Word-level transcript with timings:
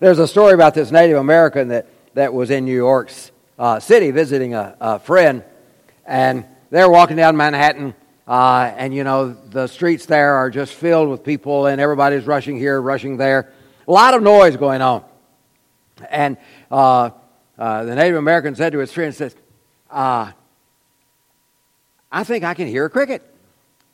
There's 0.00 0.20
a 0.20 0.28
story 0.28 0.54
about 0.54 0.74
this 0.74 0.92
Native 0.92 1.16
American 1.16 1.68
that, 1.68 1.88
that 2.14 2.32
was 2.32 2.50
in 2.50 2.64
New 2.64 2.74
York 2.74 3.10
uh, 3.58 3.80
City 3.80 4.12
visiting 4.12 4.54
a, 4.54 4.76
a, 4.80 4.98
friend, 5.00 5.42
and 6.06 6.44
they're 6.70 6.88
walking 6.88 7.16
down 7.16 7.36
Manhattan, 7.36 7.94
uh, 8.28 8.72
and 8.76 8.94
you 8.94 9.02
know, 9.02 9.32
the 9.32 9.66
streets 9.66 10.06
there 10.06 10.34
are 10.34 10.50
just 10.50 10.74
filled 10.74 11.08
with 11.08 11.24
people, 11.24 11.66
and 11.66 11.80
everybody's 11.80 12.26
rushing 12.26 12.56
here, 12.56 12.80
rushing 12.80 13.16
there. 13.16 13.52
A 13.88 13.90
lot 13.90 14.14
of 14.14 14.22
noise 14.22 14.56
going 14.56 14.82
on. 14.82 15.02
And 16.08 16.36
uh, 16.70 17.10
uh 17.58 17.82
the 17.82 17.96
Native 17.96 18.18
American 18.18 18.54
said 18.54 18.72
to 18.74 18.78
his 18.78 18.92
friend, 18.92 19.12
says, 19.12 19.34
uh, 19.90 20.30
I 22.12 22.22
think 22.22 22.44
I 22.44 22.54
can 22.54 22.68
hear 22.68 22.84
a 22.84 22.90
cricket. 22.90 23.22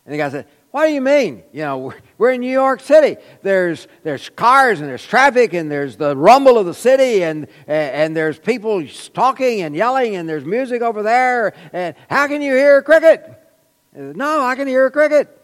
And 0.05 0.13
the 0.13 0.19
guy 0.19 0.29
said, 0.29 0.47
what 0.75 0.87
do 0.87 0.93
you 0.93 1.01
mean? 1.01 1.45
You 1.53 1.63
know, 1.63 1.95
we're 2.19 2.33
in 2.33 2.41
New 2.41 2.51
York 2.51 2.81
City. 2.81 3.17
There's, 3.43 3.87
there's 4.03 4.29
cars 4.31 4.81
and 4.81 4.89
there's 4.89 5.07
traffic 5.07 5.53
and 5.53 5.71
there's 5.71 5.97
the 5.97 6.17
rumble 6.17 6.59
of 6.59 6.67
the 6.67 6.75
city 6.75 7.23
and, 7.23 7.47
and 7.69 8.17
there's 8.17 8.41
people 8.41 8.85
talking 9.13 9.63
and 9.63 9.77
yelling 9.77 10.17
and 10.17 10.29
there's 10.29 10.45
music 10.45 10.83
over 10.83 11.05
there. 11.05 11.55
And 11.73 11.95
how 12.11 12.27
can 12.27 12.43
you 12.43 12.55
hear 12.55 12.79
a 12.79 12.83
cricket? 12.83 13.25
No, 13.95 14.45
I 14.45 14.57
can 14.57 14.67
hear 14.67 14.87
a 14.87 14.91
cricket. 14.91 15.41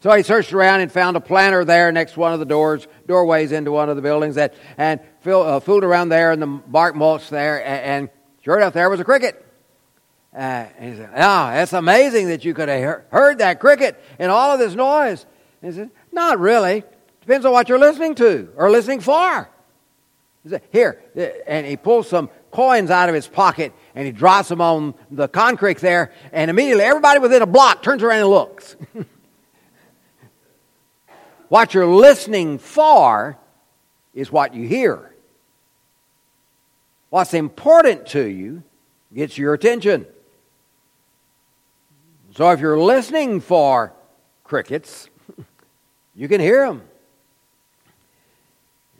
So 0.00 0.12
he 0.16 0.24
searched 0.24 0.52
around 0.52 0.80
and 0.80 0.90
found 0.90 1.16
a 1.16 1.20
planter 1.20 1.64
there 1.64 1.92
next 1.92 2.14
to 2.14 2.18
one 2.18 2.32
of 2.32 2.40
the 2.40 2.44
doors, 2.44 2.88
doorways 3.06 3.52
into 3.52 3.70
one 3.70 3.88
of 3.88 3.94
the 3.94 4.02
buildings, 4.02 4.34
that, 4.34 4.54
and 4.76 4.98
uh, 5.26 5.60
fooled 5.60 5.84
around 5.84 6.08
there 6.08 6.32
in 6.32 6.40
the 6.40 6.46
bark 6.48 6.96
mulch 6.96 7.30
there, 7.30 7.64
and, 7.64 7.84
and 7.84 8.10
sure 8.42 8.56
enough, 8.56 8.72
there 8.72 8.90
was 8.90 8.98
a 8.98 9.04
cricket. 9.04 9.47
Uh, 10.34 10.66
he 10.80 10.94
said, 10.94 11.10
Oh, 11.16 11.50
it's 11.50 11.72
amazing 11.72 12.28
that 12.28 12.44
you 12.44 12.54
could 12.54 12.68
have 12.68 13.02
heard 13.10 13.38
that 13.38 13.60
cricket 13.60 14.02
and 14.18 14.30
all 14.30 14.52
of 14.52 14.58
this 14.58 14.74
noise. 14.74 15.26
And 15.62 15.72
he 15.72 15.78
said, 15.78 15.90
Not 16.12 16.38
really. 16.38 16.84
Depends 17.20 17.46
on 17.46 17.52
what 17.52 17.68
you're 17.68 17.78
listening 17.78 18.14
to 18.16 18.50
or 18.56 18.70
listening 18.70 19.00
for. 19.00 19.48
He 20.42 20.50
said, 20.50 20.62
Here. 20.70 21.02
Uh, 21.16 21.28
and 21.46 21.66
he 21.66 21.76
pulls 21.76 22.08
some 22.08 22.30
coins 22.50 22.90
out 22.90 23.08
of 23.08 23.14
his 23.14 23.26
pocket 23.26 23.72
and 23.94 24.06
he 24.06 24.12
drops 24.12 24.48
them 24.48 24.60
on 24.60 24.94
the 25.10 25.28
concrete 25.28 25.78
there. 25.78 26.12
And 26.32 26.50
immediately 26.50 26.84
everybody 26.84 27.20
within 27.20 27.42
a 27.42 27.46
block 27.46 27.82
turns 27.82 28.02
around 28.02 28.20
and 28.20 28.28
looks. 28.28 28.76
what 31.48 31.74
you're 31.74 31.86
listening 31.86 32.58
for 32.58 33.38
is 34.14 34.30
what 34.30 34.54
you 34.54 34.68
hear. 34.68 35.14
What's 37.10 37.32
important 37.32 38.06
to 38.08 38.26
you 38.26 38.62
gets 39.14 39.38
your 39.38 39.54
attention. 39.54 40.06
So 42.38 42.50
if 42.50 42.60
you're 42.60 42.78
listening 42.78 43.40
for 43.40 43.92
crickets, 44.44 45.08
you 46.14 46.28
can 46.28 46.40
hear 46.40 46.68
them. 46.68 46.82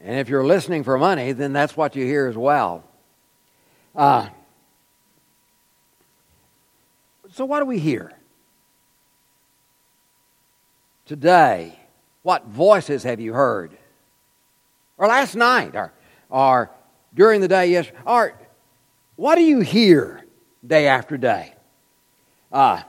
And 0.03 0.19
if 0.19 0.28
you're 0.28 0.45
listening 0.45 0.83
for 0.83 0.98
money, 0.98 1.30
then 1.30 1.53
that's 1.53 1.77
what 1.77 1.95
you 1.95 2.05
hear 2.05 2.27
as 2.27 2.36
well. 2.36 2.83
Uh, 3.95 4.28
so, 7.30 7.45
what 7.45 7.61
do 7.61 7.67
we 7.67 7.78
hear? 7.78 8.12
Today, 11.06 11.78
what 12.25 12.45
voices 12.45 13.05
have 13.05 13.20
you 13.20 13.34
heard? 13.34 13.70
Or 14.97 15.06
last 15.06 15.36
night, 15.36 15.77
or, 15.77 15.92
or 16.28 16.73
during 17.14 17.41
the 17.41 17.47
day, 17.47 17.70
yes, 17.70 17.86
or 18.05 18.36
what 19.14 19.36
do 19.36 19.42
you 19.42 19.61
hear 19.61 20.25
day 20.67 20.89
after 20.89 21.17
day? 21.17 21.55
Uh, 22.50 22.83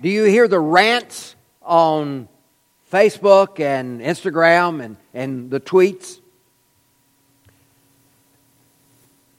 do 0.00 0.08
you 0.08 0.24
hear 0.24 0.46
the 0.46 0.60
rants 0.60 1.34
on 1.62 2.28
Facebook 2.92 3.60
and 3.60 4.00
Instagram 4.00 4.82
and, 4.82 4.96
and 5.12 5.50
the 5.50 5.60
tweets? 5.60 6.20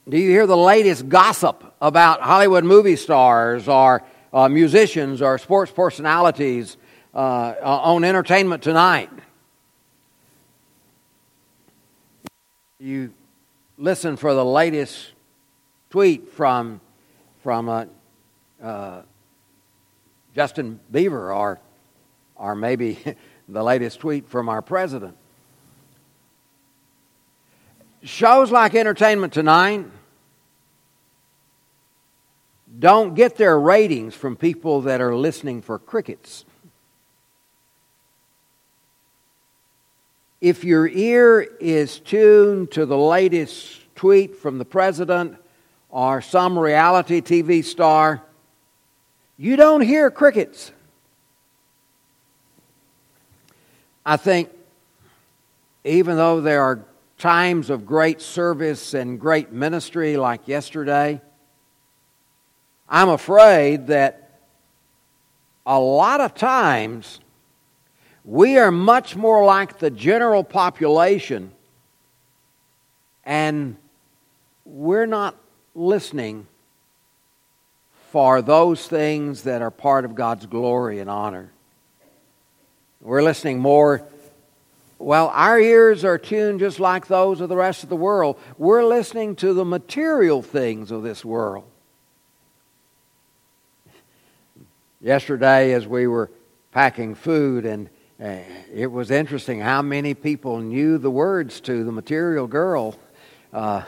Do 0.08 0.18
you 0.18 0.30
hear 0.30 0.46
the 0.46 0.56
latest 0.56 1.08
gossip 1.08 1.74
about 1.80 2.20
Hollywood 2.20 2.64
movie 2.64 2.96
stars 2.96 3.68
or 3.68 4.02
uh, 4.32 4.48
musicians 4.48 5.22
or 5.22 5.38
sports 5.38 5.70
personalities 5.70 6.76
uh, 7.14 7.54
on 7.62 8.04
Entertainment 8.04 8.62
Tonight? 8.62 9.10
You 12.78 13.12
listen 13.78 14.16
for 14.16 14.34
the 14.34 14.44
latest 14.44 15.12
tweet 15.90 16.30
from, 16.32 16.80
from 17.42 17.68
a, 17.68 17.88
uh, 18.62 19.02
Justin 20.34 20.80
Bieber 20.92 21.34
or, 21.34 21.60
or 22.36 22.54
maybe 22.54 22.98
the 23.48 23.62
latest 23.62 24.00
tweet 24.00 24.28
from 24.28 24.48
our 24.48 24.62
president. 24.62 25.16
Shows 28.02 28.50
like 28.50 28.74
Entertainment 28.74 29.32
Tonight 29.32 29.84
don't 32.78 33.14
get 33.14 33.36
their 33.36 33.58
ratings 33.58 34.14
from 34.14 34.36
people 34.36 34.82
that 34.82 35.00
are 35.00 35.14
listening 35.14 35.60
for 35.60 35.78
crickets. 35.78 36.44
If 40.40 40.64
your 40.64 40.88
ear 40.88 41.42
is 41.60 41.98
tuned 41.98 42.70
to 42.72 42.86
the 42.86 42.96
latest 42.96 43.94
tweet 43.94 44.36
from 44.36 44.56
the 44.56 44.64
president 44.64 45.36
or 45.90 46.22
some 46.22 46.58
reality 46.58 47.20
TV 47.20 47.62
star, 47.62 48.22
you 49.40 49.56
don't 49.56 49.80
hear 49.80 50.10
crickets. 50.10 50.70
I 54.04 54.18
think 54.18 54.50
even 55.82 56.18
though 56.18 56.42
there 56.42 56.62
are 56.62 56.84
times 57.16 57.70
of 57.70 57.86
great 57.86 58.20
service 58.20 58.92
and 58.92 59.18
great 59.18 59.50
ministry 59.50 60.18
like 60.18 60.46
yesterday, 60.46 61.22
I'm 62.86 63.08
afraid 63.08 63.86
that 63.86 64.42
a 65.64 65.80
lot 65.80 66.20
of 66.20 66.34
times 66.34 67.20
we 68.26 68.58
are 68.58 68.70
much 68.70 69.16
more 69.16 69.42
like 69.42 69.78
the 69.78 69.90
general 69.90 70.44
population 70.44 71.50
and 73.24 73.78
we're 74.66 75.06
not 75.06 75.34
listening 75.74 76.46
for 78.10 78.42
those 78.42 78.88
things 78.88 79.42
that 79.42 79.62
are 79.62 79.70
part 79.70 80.04
of 80.04 80.16
God's 80.16 80.46
glory 80.46 80.98
and 80.98 81.08
honor. 81.08 81.52
We're 83.00 83.22
listening 83.22 83.60
more. 83.60 84.06
Well, 84.98 85.28
our 85.28 85.58
ears 85.58 86.04
are 86.04 86.18
tuned 86.18 86.60
just 86.60 86.80
like 86.80 87.06
those 87.06 87.40
of 87.40 87.48
the 87.48 87.56
rest 87.56 87.84
of 87.84 87.88
the 87.88 87.96
world. 87.96 88.38
We're 88.58 88.84
listening 88.84 89.36
to 89.36 89.54
the 89.54 89.64
material 89.64 90.42
things 90.42 90.90
of 90.90 91.02
this 91.02 91.24
world. 91.24 91.64
Yesterday, 95.00 95.72
as 95.72 95.86
we 95.86 96.06
were 96.06 96.30
packing 96.72 97.14
food, 97.14 97.64
and 97.64 97.88
uh, 98.22 98.38
it 98.74 98.90
was 98.90 99.10
interesting 99.10 99.60
how 99.60 99.82
many 99.82 100.14
people 100.14 100.58
knew 100.58 100.98
the 100.98 101.10
words 101.10 101.60
to 101.62 101.84
the 101.84 101.92
material 101.92 102.46
girl. 102.46 102.98
Uh, 103.52 103.82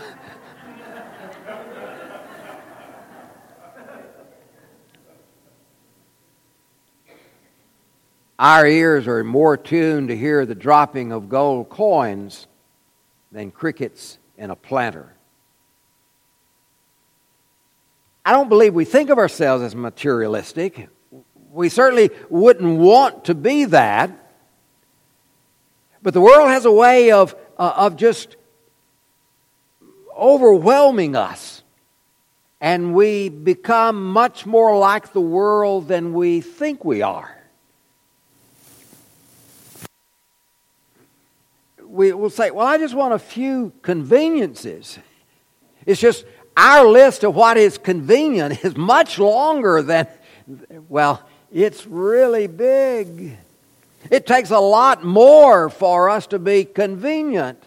Our 8.39 8.67
ears 8.67 9.07
are 9.07 9.23
more 9.23 9.57
tuned 9.57 10.09
to 10.09 10.17
hear 10.17 10.47
the 10.47 10.55
dropping 10.55 11.13
of 11.13 11.29
gold 11.29 11.69
coins 11.69 12.47
than 13.31 13.51
crickets 13.51 14.19
in 14.37 14.51
a 14.51 14.57
planter. 14.57 15.15
I 18.25 18.33
don't 18.33 18.49
believe 18.49 18.75
we 18.75 18.85
think 18.85 19.11
of 19.11 19.19
ourselves 19.19 19.63
as 19.63 19.75
materialistic. 19.75 20.89
We 21.51 21.69
certainly 21.69 22.11
wouldn't 22.31 22.79
want 22.79 23.27
to 23.27 23.35
be 23.35 23.65
that. 23.67 24.11
But 26.03 26.15
the 26.15 26.21
world 26.21 26.49
has 26.49 26.65
a 26.65 26.73
way 26.73 27.13
of, 27.13 27.35
uh, 27.59 27.73
of 27.77 27.97
just 27.97 28.37
overwhelming 30.17 31.17
us. 31.17 31.63
And 32.61 32.95
we 32.95 33.29
become 33.29 34.13
much 34.13 34.47
more 34.47 34.79
like 34.79 35.13
the 35.13 35.21
world 35.21 35.89
than 35.89 36.13
we 36.13 36.41
think 36.41 36.85
we 36.85 37.03
are. 37.03 37.42
We 41.93 42.11
will 42.13 42.31
say, 42.31 42.51
well, 42.51 42.67
I 42.67 42.79
just 42.79 42.95
want 42.95 43.13
a 43.13 43.19
few 43.19 43.71
conveniences. 43.83 44.99
It's 45.85 46.01
just 46.01 46.25
our 46.57 46.87
list 46.87 47.23
of 47.23 47.35
what 47.35 47.59
is 47.59 47.77
convenient 47.77 48.65
is 48.65 48.77
much 48.77 49.19
longer 49.19 49.83
than, 49.83 50.09
well, 50.89 51.23
it's 51.53 51.87
really 51.87 52.47
big. 52.47 53.37
It 54.11 54.27
takes 54.27 54.51
a 54.51 54.59
lot 54.59 55.05
more 55.05 55.69
for 55.69 56.09
us 56.09 56.27
to 56.29 56.39
be 56.39 56.65
convenient. 56.65 57.63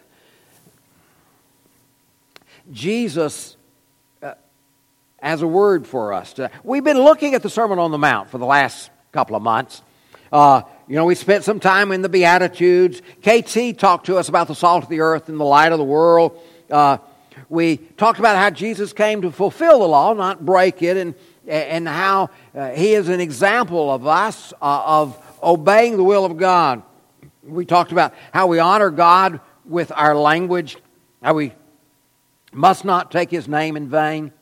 Jesus 2.72 3.56
uh, 4.24 4.34
as 5.20 5.42
a 5.42 5.46
word 5.46 5.86
for 5.86 6.12
us. 6.12 6.34
We've 6.64 6.82
been 6.82 6.98
looking 6.98 7.34
at 7.34 7.44
the 7.44 7.50
Sermon 7.50 7.78
on 7.78 7.92
the 7.92 7.98
Mount 7.98 8.28
for 8.30 8.38
the 8.38 8.46
last 8.46 8.90
couple 9.12 9.36
of 9.36 9.42
months. 9.42 9.82
Uh, 10.32 10.62
you 10.88 10.94
know, 10.94 11.04
we 11.04 11.16
spent 11.16 11.42
some 11.42 11.58
time 11.58 11.90
in 11.90 12.02
the 12.02 12.08
Beatitudes. 12.08 13.02
KT 13.20 13.76
talked 13.76 14.06
to 14.06 14.16
us 14.18 14.28
about 14.28 14.46
the 14.46 14.54
salt 14.54 14.84
of 14.84 14.88
the 14.88 15.00
earth 15.00 15.28
and 15.28 15.38
the 15.40 15.44
light 15.44 15.72
of 15.72 15.78
the 15.78 15.84
world. 15.84 16.40
Uh, 16.70 16.98
we 17.48 17.76
talked 17.76 18.20
about 18.20 18.36
how 18.36 18.50
Jesus 18.50 18.92
came 18.92 19.22
to 19.22 19.32
fulfill 19.32 19.80
the 19.80 19.88
law, 19.88 20.12
not 20.12 20.46
break 20.46 20.82
it, 20.82 20.96
and, 20.96 21.14
and 21.48 21.88
how 21.88 22.30
uh, 22.54 22.70
he 22.70 22.94
is 22.94 23.08
an 23.08 23.20
example 23.20 23.92
of 23.92 24.06
us 24.06 24.52
uh, 24.62 24.82
of 24.86 25.20
obeying 25.42 25.96
the 25.96 26.04
will 26.04 26.24
of 26.24 26.36
God. 26.36 26.82
We 27.42 27.66
talked 27.66 27.90
about 27.90 28.14
how 28.32 28.46
we 28.46 28.60
honor 28.60 28.90
God 28.90 29.40
with 29.64 29.90
our 29.90 30.14
language, 30.14 30.76
how 31.20 31.34
we 31.34 31.52
must 32.52 32.84
not 32.84 33.10
take 33.10 33.30
his 33.30 33.48
name 33.48 33.76
in 33.76 33.88
vain. 33.88 34.32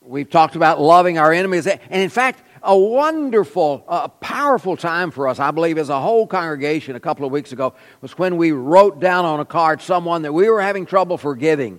We've 0.00 0.28
talked 0.28 0.54
about 0.54 0.80
loving 0.80 1.18
our 1.18 1.32
enemies. 1.32 1.66
And 1.66 1.80
in 1.90 2.10
fact, 2.10 2.42
a 2.64 2.76
wonderful, 2.76 3.84
uh, 3.86 4.08
powerful 4.08 4.76
time 4.76 5.10
for 5.10 5.28
us, 5.28 5.38
I 5.38 5.50
believe, 5.50 5.76
as 5.76 5.90
a 5.90 6.00
whole 6.00 6.26
congregation 6.26 6.96
a 6.96 7.00
couple 7.00 7.26
of 7.26 7.32
weeks 7.32 7.52
ago, 7.52 7.74
was 8.00 8.16
when 8.18 8.36
we 8.36 8.52
wrote 8.52 9.00
down 9.00 9.24
on 9.24 9.38
a 9.38 9.44
card 9.44 9.82
someone 9.82 10.22
that 10.22 10.32
we 10.32 10.48
were 10.48 10.62
having 10.62 10.86
trouble 10.86 11.18
forgiving. 11.18 11.78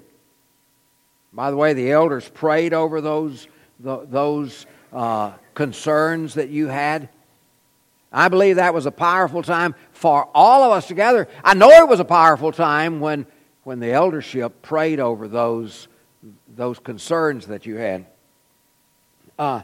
By 1.33 1.51
the 1.51 1.57
way, 1.57 1.73
the 1.73 1.91
elders 1.91 2.29
prayed 2.29 2.73
over 2.73 3.01
those, 3.01 3.47
the, 3.79 4.05
those 4.05 4.67
uh, 4.93 5.33
concerns 5.55 6.35
that 6.35 6.49
you 6.49 6.67
had. 6.67 7.09
I 8.13 8.29
believe 8.29 8.57
that 8.57 8.73
was 8.73 8.85
a 8.85 8.91
powerful 8.91 9.43
time 9.43 9.75
for 9.91 10.29
all 10.33 10.63
of 10.63 10.71
us 10.71 10.87
together. 10.87 11.27
I 11.43 11.55
know 11.55 11.69
it 11.69 11.89
was 11.89 11.99
a 11.99 12.05
powerful 12.05 12.51
time 12.51 12.99
when, 12.99 13.25
when 13.63 13.79
the 13.79 13.91
eldership 13.91 14.61
prayed 14.61 14.99
over 14.99 15.27
those, 15.27 15.87
those 16.55 16.79
concerns 16.79 17.47
that 17.47 17.65
you 17.65 17.75
had. 17.75 18.05
Uh, 19.37 19.63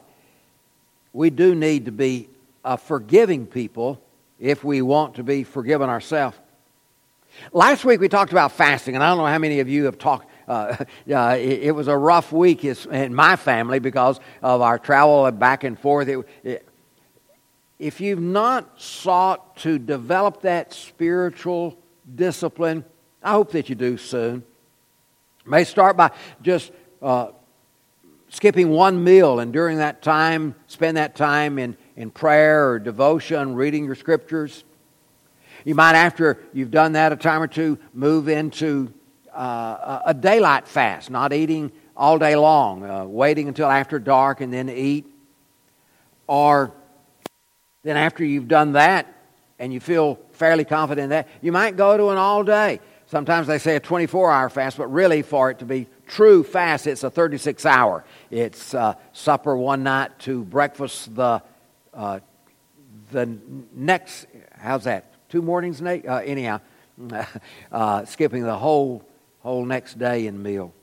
we 1.13 1.29
do 1.29 1.55
need 1.55 1.85
to 1.85 1.91
be 1.91 2.29
a 2.63 2.77
forgiving 2.77 3.45
people 3.45 4.01
if 4.39 4.63
we 4.63 4.81
want 4.81 5.15
to 5.15 5.23
be 5.23 5.43
forgiven 5.43 5.89
ourselves. 5.89 6.37
Last 7.53 7.85
week 7.85 7.99
we 7.99 8.09
talked 8.09 8.31
about 8.31 8.51
fasting, 8.51 8.95
and 8.95 9.03
I 9.03 9.09
don't 9.09 9.17
know 9.17 9.25
how 9.25 9.37
many 9.37 9.59
of 9.59 9.69
you 9.69 9.85
have 9.85 9.97
talked. 9.97 10.29
Uh, 10.47 10.75
uh, 11.11 11.37
it, 11.39 11.63
it, 11.63 11.71
was 11.71 11.87
a 11.87 11.97
rough 11.97 12.31
week 12.31 12.65
in 12.65 13.13
my 13.13 13.35
family 13.35 13.79
because 13.79 14.19
of 14.41 14.61
our 14.61 14.77
travel 14.77 15.29
back 15.31 15.63
and 15.63 15.79
forth. 15.79 16.07
It, 16.07 16.27
it, 16.43 16.67
if 17.79 17.99
you've 17.99 18.21
not 18.21 18.79
sought 18.79 19.57
to 19.57 19.79
develop 19.79 20.41
that 20.41 20.73
spiritual 20.73 21.77
discipline, 22.13 22.85
I 23.23 23.31
hope 23.31 23.51
that 23.51 23.69
you 23.69 23.75
do 23.75 23.97
soon. 23.97 24.43
May 25.45 25.63
start 25.63 25.97
by 25.97 26.11
just 26.41 26.71
uh, 27.01 27.29
skipping 28.31 28.69
one 28.69 29.03
meal 29.03 29.39
and 29.39 29.53
during 29.53 29.77
that 29.77 30.01
time, 30.01 30.55
spend 30.67 30.97
that 30.97 31.15
time 31.15 31.59
in, 31.59 31.77
in 31.95 32.09
prayer 32.09 32.71
or 32.71 32.79
devotion, 32.79 33.53
reading 33.55 33.85
your 33.85 33.95
scriptures. 33.95 34.63
You 35.65 35.75
might, 35.75 35.93
after 35.93 36.39
you've 36.53 36.71
done 36.71 36.93
that 36.93 37.11
a 37.11 37.17
time 37.17 37.41
or 37.41 37.47
two, 37.47 37.77
move 37.93 38.29
into 38.29 38.91
uh, 39.33 39.99
a 40.05 40.13
daylight 40.13 40.67
fast, 40.67 41.11
not 41.11 41.33
eating 41.33 41.71
all 41.95 42.17
day 42.17 42.35
long, 42.35 42.83
uh, 42.83 43.05
waiting 43.05 43.47
until 43.47 43.67
after 43.67 43.99
dark 43.99 44.41
and 44.41 44.51
then 44.51 44.69
eat. 44.69 45.05
Or 46.25 46.71
then, 47.83 47.97
after 47.97 48.23
you've 48.23 48.47
done 48.47 48.73
that 48.73 49.13
and 49.59 49.73
you 49.73 49.79
feel 49.79 50.17
fairly 50.31 50.63
confident 50.63 51.05
in 51.05 51.09
that, 51.09 51.27
you 51.41 51.51
might 51.51 51.75
go 51.75 51.97
to 51.97 52.09
an 52.09 52.17
all 52.17 52.43
day. 52.43 52.79
Sometimes 53.07 53.47
they 53.47 53.57
say 53.57 53.75
a 53.75 53.79
24 53.79 54.31
hour 54.31 54.49
fast, 54.49 54.77
but 54.77 54.87
really, 54.87 55.21
for 55.21 55.51
it 55.51 55.59
to 55.59 55.65
be 55.65 55.87
true 56.11 56.43
fast, 56.43 56.85
it's 56.87 57.03
a 57.03 57.09
36 57.09 57.65
hour. 57.65 58.03
It's 58.29 58.73
uh, 58.73 58.95
supper 59.13 59.55
one 59.55 59.83
night 59.83 60.19
to 60.19 60.43
breakfast 60.43 61.15
the, 61.15 61.41
uh, 61.93 62.19
the 63.11 63.37
next, 63.73 64.27
how's 64.57 64.83
that? 64.83 65.13
Two 65.29 65.41
mornings? 65.41 65.81
Uh, 65.81 66.21
anyhow, 66.25 66.59
uh, 67.71 68.05
skipping 68.05 68.43
the 68.43 68.57
whole, 68.57 69.07
whole 69.39 69.65
next 69.65 69.97
day 69.97 70.27
in 70.27 70.43
meal. 70.43 70.73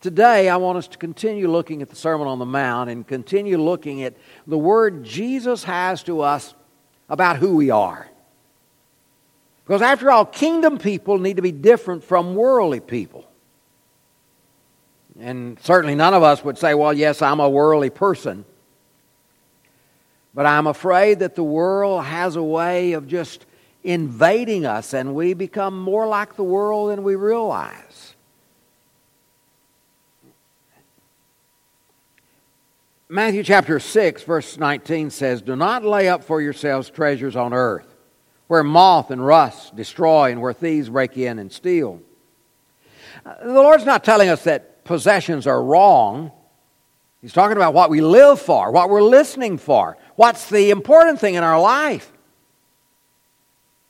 Today, 0.00 0.50
I 0.50 0.56
want 0.56 0.76
us 0.76 0.88
to 0.88 0.98
continue 0.98 1.50
looking 1.50 1.80
at 1.80 1.88
the 1.88 1.96
Sermon 1.96 2.26
on 2.26 2.38
the 2.38 2.44
Mount 2.44 2.90
and 2.90 3.06
continue 3.06 3.56
looking 3.56 4.02
at 4.02 4.14
the 4.46 4.58
word 4.58 5.04
Jesus 5.04 5.64
has 5.64 6.02
to 6.02 6.20
us 6.20 6.54
about 7.08 7.38
who 7.38 7.56
we 7.56 7.70
are. 7.70 8.10
Because 9.64 9.80
after 9.80 10.10
all, 10.10 10.26
kingdom 10.26 10.76
people 10.76 11.18
need 11.18 11.36
to 11.36 11.42
be 11.42 11.52
different 11.52 12.04
from 12.04 12.34
worldly 12.34 12.80
people. 12.80 13.26
And 15.18 15.58
certainly 15.60 15.94
none 15.94 16.14
of 16.14 16.22
us 16.22 16.44
would 16.44 16.58
say, 16.58 16.74
well, 16.74 16.92
yes, 16.92 17.22
I'm 17.22 17.40
a 17.40 17.48
worldly 17.48 17.90
person. 17.90 18.44
But 20.34 20.46
I'm 20.46 20.66
afraid 20.66 21.20
that 21.20 21.36
the 21.36 21.44
world 21.44 22.04
has 22.04 22.34
a 22.34 22.42
way 22.42 22.92
of 22.94 23.06
just 23.06 23.46
invading 23.84 24.66
us 24.66 24.92
and 24.94 25.14
we 25.14 25.34
become 25.34 25.78
more 25.78 26.06
like 26.06 26.34
the 26.36 26.42
world 26.42 26.90
than 26.90 27.04
we 27.04 27.14
realize. 27.14 28.14
Matthew 33.08 33.44
chapter 33.44 33.78
6, 33.78 34.22
verse 34.24 34.58
19 34.58 35.10
says, 35.10 35.42
Do 35.42 35.54
not 35.54 35.84
lay 35.84 36.08
up 36.08 36.24
for 36.24 36.40
yourselves 36.40 36.90
treasures 36.90 37.36
on 37.36 37.52
earth, 37.52 37.86
where 38.48 38.64
moth 38.64 39.12
and 39.12 39.24
rust 39.24 39.76
destroy 39.76 40.32
and 40.32 40.40
where 40.40 40.54
thieves 40.54 40.88
break 40.88 41.16
in 41.16 41.38
and 41.38 41.52
steal. 41.52 42.00
Uh, 43.24 43.34
the 43.44 43.52
Lord's 43.52 43.84
not 43.84 44.02
telling 44.02 44.30
us 44.30 44.42
that 44.44 44.73
possessions 44.84 45.46
are 45.46 45.62
wrong. 45.62 46.30
He's 47.22 47.32
talking 47.32 47.56
about 47.56 47.74
what 47.74 47.90
we 47.90 48.00
live 48.00 48.40
for, 48.40 48.70
what 48.70 48.90
we're 48.90 49.02
listening 49.02 49.58
for, 49.58 49.96
what's 50.16 50.50
the 50.50 50.70
important 50.70 51.20
thing 51.20 51.34
in 51.34 51.42
our 51.42 51.60
life. 51.60 52.12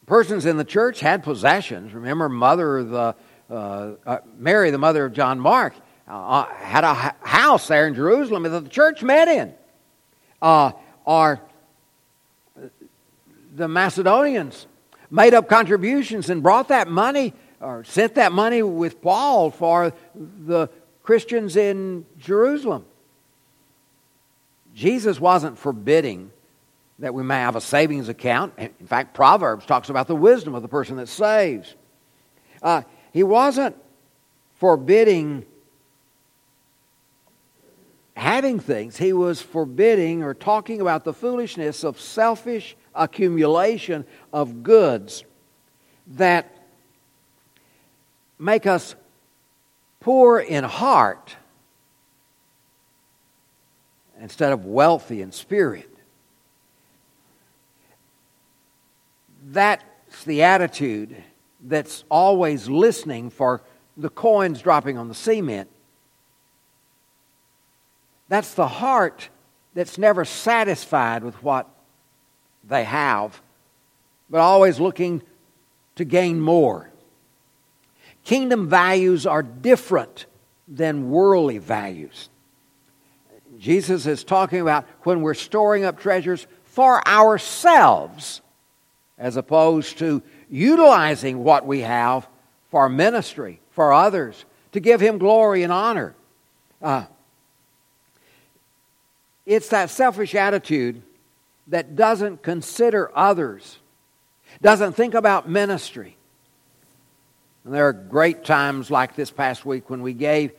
Persons 0.06 0.46
in 0.46 0.56
the 0.56 0.64
church 0.64 1.00
had 1.00 1.22
possessions. 1.22 1.94
Remember, 1.94 2.28
mother 2.28 2.84
the 2.84 3.16
uh, 3.50 3.92
uh, 4.06 4.18
Mary, 4.38 4.70
the 4.70 4.78
mother 4.78 5.04
of 5.04 5.12
John 5.12 5.38
Mark, 5.38 5.74
uh, 6.08 6.44
had 6.46 6.84
a 6.84 6.94
house 6.94 7.68
there 7.68 7.86
in 7.86 7.94
Jerusalem 7.94 8.44
that 8.44 8.64
the 8.64 8.68
church 8.68 9.02
met 9.02 9.28
in. 9.28 9.54
Uh, 10.40 10.72
or 11.04 11.40
the 13.54 13.68
Macedonians 13.68 14.66
made 15.10 15.34
up 15.34 15.48
contributions 15.48 16.30
and 16.30 16.42
brought 16.42 16.68
that 16.68 16.88
money 16.88 17.32
or 17.60 17.84
sent 17.84 18.16
that 18.16 18.32
money 18.32 18.62
with 18.62 19.00
Paul 19.00 19.50
for 19.50 19.92
the 20.14 20.68
Christians 21.04 21.54
in 21.54 22.06
Jerusalem. 22.18 22.84
Jesus 24.74 25.20
wasn't 25.20 25.58
forbidding 25.58 26.32
that 26.98 27.14
we 27.14 27.22
may 27.22 27.36
have 27.36 27.54
a 27.54 27.60
savings 27.60 28.08
account. 28.08 28.54
In 28.58 28.86
fact, 28.86 29.14
Proverbs 29.14 29.66
talks 29.66 29.90
about 29.90 30.08
the 30.08 30.16
wisdom 30.16 30.54
of 30.54 30.62
the 30.62 30.68
person 30.68 30.96
that 30.96 31.08
saves. 31.08 31.74
Uh, 32.62 32.82
he 33.12 33.22
wasn't 33.22 33.76
forbidding 34.54 35.44
having 38.16 38.60
things, 38.60 38.96
he 38.96 39.12
was 39.12 39.42
forbidding 39.42 40.22
or 40.22 40.34
talking 40.34 40.80
about 40.80 41.04
the 41.04 41.12
foolishness 41.12 41.84
of 41.84 42.00
selfish 42.00 42.76
accumulation 42.94 44.06
of 44.32 44.62
goods 44.62 45.24
that 46.06 46.50
make 48.38 48.66
us 48.66 48.94
poor 50.04 50.38
in 50.38 50.64
heart 50.64 51.34
instead 54.20 54.52
of 54.52 54.66
wealthy 54.66 55.22
in 55.22 55.32
spirit. 55.32 55.90
That's 59.46 59.82
the 60.26 60.42
attitude 60.42 61.16
that's 61.62 62.04
always 62.10 62.68
listening 62.68 63.30
for 63.30 63.62
the 63.96 64.10
coins 64.10 64.60
dropping 64.60 64.98
on 64.98 65.08
the 65.08 65.14
cement. 65.14 65.70
That's 68.28 68.52
the 68.52 68.68
heart 68.68 69.30
that's 69.72 69.96
never 69.96 70.26
satisfied 70.26 71.24
with 71.24 71.42
what 71.42 71.66
they 72.62 72.84
have, 72.84 73.40
but 74.28 74.40
always 74.40 74.78
looking 74.78 75.22
to 75.96 76.04
gain 76.04 76.40
more. 76.40 76.90
Kingdom 78.24 78.68
values 78.68 79.26
are 79.26 79.42
different 79.42 80.26
than 80.66 81.10
worldly 81.10 81.58
values. 81.58 82.30
Jesus 83.58 84.06
is 84.06 84.24
talking 84.24 84.60
about 84.60 84.86
when 85.02 85.20
we're 85.20 85.34
storing 85.34 85.84
up 85.84 86.00
treasures 86.00 86.46
for 86.64 87.06
ourselves 87.06 88.40
as 89.18 89.36
opposed 89.36 89.98
to 89.98 90.22
utilizing 90.50 91.44
what 91.44 91.66
we 91.66 91.80
have 91.80 92.26
for 92.70 92.88
ministry, 92.88 93.60
for 93.70 93.92
others, 93.92 94.44
to 94.72 94.80
give 94.80 95.00
Him 95.00 95.18
glory 95.18 95.62
and 95.62 95.72
honor. 95.72 96.14
Uh, 96.82 97.04
it's 99.46 99.68
that 99.68 99.90
selfish 99.90 100.34
attitude 100.34 101.02
that 101.68 101.94
doesn't 101.96 102.42
consider 102.42 103.10
others, 103.16 103.78
doesn't 104.60 104.94
think 104.94 105.14
about 105.14 105.48
ministry, 105.48 106.16
and 107.64 107.72
there 107.72 107.88
are 107.88 107.92
great 107.92 108.44
times 108.44 108.90
like 108.90 109.16
this 109.16 109.30
past 109.30 109.64
week 109.64 109.88
when 109.88 110.02
we 110.02 110.12
gave 110.12 110.52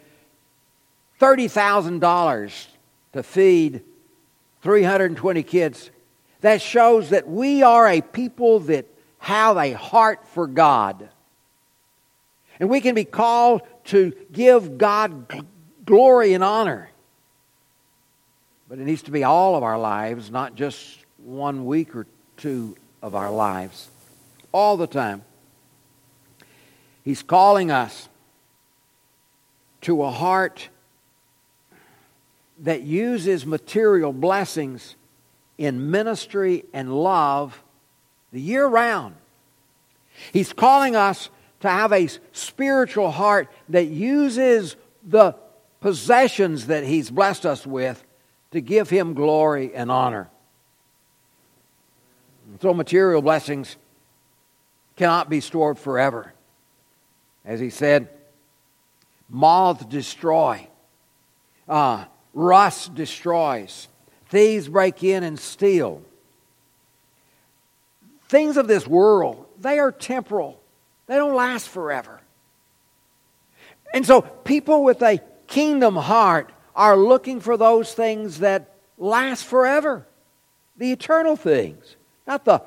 $30,000 1.19 2.67
to 3.13 3.23
feed 3.23 3.81
320 4.61 5.43
kids 5.43 5.91
that 6.41 6.61
shows 6.61 7.11
that 7.11 7.27
we 7.27 7.63
are 7.63 7.87
a 7.87 8.01
people 8.01 8.59
that 8.61 8.87
have 9.19 9.57
a 9.57 9.71
heart 9.71 10.27
for 10.27 10.47
God. 10.47 11.09
And 12.59 12.69
we 12.69 12.81
can 12.81 12.95
be 12.95 13.05
called 13.05 13.61
to 13.85 14.13
give 14.31 14.77
God 14.77 15.45
glory 15.85 16.33
and 16.33 16.43
honor. 16.43 16.89
But 18.67 18.79
it 18.79 18.85
needs 18.85 19.03
to 19.03 19.11
be 19.11 19.23
all 19.23 19.55
of 19.55 19.63
our 19.63 19.77
lives, 19.77 20.31
not 20.31 20.55
just 20.55 21.05
one 21.17 21.65
week 21.65 21.95
or 21.95 22.07
two 22.37 22.75
of 23.01 23.13
our 23.13 23.31
lives. 23.31 23.89
All 24.51 24.77
the 24.77 24.87
time. 24.87 25.23
He's 27.05 27.21
calling 27.21 27.69
us 27.69 28.09
to 29.81 30.03
a 30.03 30.09
heart 30.09 30.69
that 32.59 32.81
uses 32.81 33.45
material 33.45 34.11
blessings 34.11 34.95
in 35.59 35.91
ministry 35.91 36.65
and 36.73 36.91
love 36.91 37.63
the 38.33 38.41
year 38.41 38.65
round. 38.65 39.15
He's 40.33 40.51
calling 40.51 40.95
us 40.95 41.29
to 41.59 41.69
have 41.69 41.93
a 41.93 42.09
spiritual 42.31 43.11
heart 43.11 43.51
that 43.69 43.85
uses 43.85 44.75
the 45.07 45.35
possessions 45.81 46.67
that 46.67 46.83
He's 46.83 47.11
blessed 47.11 47.45
us 47.45 47.67
with 47.67 48.03
to 48.51 48.61
give 48.61 48.89
Him 48.89 49.13
glory 49.13 49.75
and 49.75 49.91
honor. 49.91 50.29
So, 52.61 52.73
material 52.73 53.21
blessings 53.21 53.75
cannot 54.95 55.29
be 55.29 55.41
stored 55.41 55.77
forever. 55.77 56.34
As 57.45 57.59
He 57.59 57.69
said, 57.69 58.09
moth 59.29 59.87
destroy, 59.89 60.67
uh, 61.67 62.05
rust 62.33 62.95
destroys, 62.95 63.87
thieves 64.27 64.67
break 64.67 65.03
in 65.03 65.23
and 65.23 65.39
steal. 65.39 66.01
Things 68.27 68.57
of 68.57 68.67
this 68.67 68.87
world, 68.87 69.45
they 69.59 69.79
are 69.79 69.91
temporal. 69.91 70.59
They 71.07 71.15
don't 71.15 71.35
last 71.35 71.69
forever. 71.69 72.19
And 73.93 74.05
so 74.05 74.21
people 74.21 74.83
with 74.83 75.01
a 75.01 75.21
kingdom 75.47 75.95
heart 75.95 76.51
are 76.75 76.97
looking 76.97 77.39
for 77.39 77.55
those 77.55 77.93
things 77.93 78.39
that 78.39 78.73
last 78.97 79.45
forever. 79.45 80.05
The 80.77 80.91
eternal 80.91 81.35
things, 81.35 81.95
not 82.27 82.43
the 82.43 82.61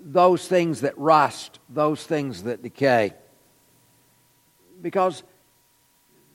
those 0.00 0.48
things 0.48 0.80
that 0.80 0.96
rust, 0.98 1.58
those 1.68 2.02
things 2.04 2.44
that 2.44 2.62
decay. 2.62 3.12
Because 4.80 5.22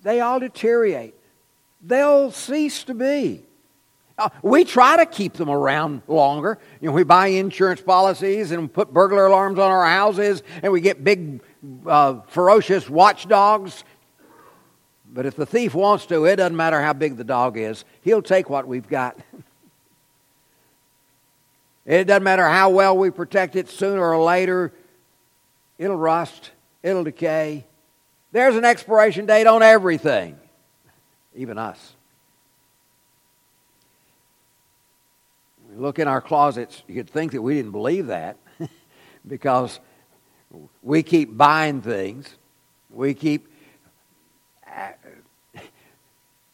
they 0.04 0.20
all 0.20 0.40
deteriorate. 0.40 1.16
They'll 1.82 2.32
cease 2.32 2.84
to 2.86 2.94
be. 2.94 3.44
Uh, 4.18 4.30
we 4.44 4.64
try 4.64 4.98
to 4.98 5.06
keep 5.06 5.34
them 5.34 5.50
around 5.50 6.02
longer. 6.08 6.60
You 6.80 6.90
know, 6.90 6.94
we 6.94 7.04
buy 7.04 7.28
insurance 7.28 7.82
policies 7.82 8.52
and 8.52 8.72
put 8.72 8.94
burglar 8.94 9.26
alarms 9.26 9.58
on 9.58 9.72
our 9.72 9.86
houses, 9.86 10.44
and 10.62 10.72
we 10.72 10.82
get 10.82 11.04
big, 11.04 11.42
uh, 11.86 12.22
ferocious 12.28 12.90
watchdogs. 12.90 13.84
But 15.12 15.26
if 15.26 15.36
the 15.36 15.46
thief 15.46 15.74
wants 15.74 16.06
to, 16.08 16.26
it 16.26 16.38
doesn't 16.38 16.56
matter 16.56 16.82
how 16.82 16.94
big 16.94 17.18
the 17.18 17.24
dog 17.24 17.58
is, 17.58 17.84
he'll 18.02 18.22
take 18.22 18.50
what 18.50 18.68
we've 18.68 18.88
got. 18.88 19.18
it 21.86 22.06
doesn't 22.06 22.24
matter 22.24 22.48
how 22.48 22.70
well 22.70 22.96
we 22.96 23.10
protect 23.10 23.56
it, 23.56 23.70
sooner 23.70 24.04
or 24.04 24.24
later, 24.24 24.72
it'll 25.78 25.98
rust, 25.98 26.52
it'll 26.84 27.04
decay. 27.04 27.66
There's 28.32 28.56
an 28.56 28.66
expiration 28.66 29.26
date 29.26 29.48
on 29.48 29.62
everything, 29.62 30.38
even 31.36 31.58
us. 31.58 31.94
We 35.70 35.78
look 35.78 36.00
in 36.00 36.08
our 36.08 36.22
closets, 36.22 36.84
you'd 36.88 37.10
think 37.10 37.34
that 37.34 37.42
we 37.42 37.56
didn't 37.56 37.72
believe 37.72 38.08
that 38.08 38.38
because 39.28 39.80
we 40.82 41.04
keep 41.04 41.36
buying 41.36 41.82
things. 41.82 42.34
We 42.90 43.14
keep. 43.14 43.51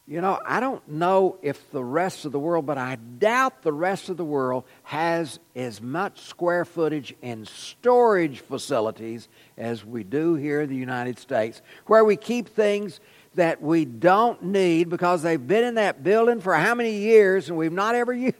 You 0.08 0.22
know, 0.22 0.40
I 0.42 0.60
don't 0.60 0.88
know 0.88 1.36
if 1.42 1.70
the 1.70 1.84
rest 1.84 2.24
of 2.24 2.32
the 2.32 2.38
world, 2.38 2.64
but 2.64 2.78
I 2.78 2.96
doubt 2.96 3.60
the 3.60 3.74
rest 3.74 4.08
of 4.08 4.16
the 4.16 4.24
world 4.24 4.64
has 4.84 5.38
as 5.54 5.82
much 5.82 6.22
square 6.22 6.64
footage 6.64 7.14
and 7.22 7.46
storage 7.46 8.40
facilities 8.40 9.28
as 9.58 9.84
we 9.84 10.04
do 10.04 10.34
here 10.34 10.62
in 10.62 10.70
the 10.70 10.76
United 10.76 11.18
States, 11.18 11.60
where 11.84 12.06
we 12.06 12.16
keep 12.16 12.48
things 12.48 13.00
that 13.34 13.60
we 13.60 13.84
don't 13.84 14.42
need 14.42 14.88
because 14.88 15.22
they've 15.22 15.46
been 15.46 15.64
in 15.64 15.74
that 15.74 16.02
building 16.02 16.40
for 16.40 16.54
how 16.54 16.74
many 16.74 16.92
years 16.92 17.50
and 17.50 17.58
we've 17.58 17.70
not 17.70 17.94
ever 17.94 18.12
used. 18.14 18.34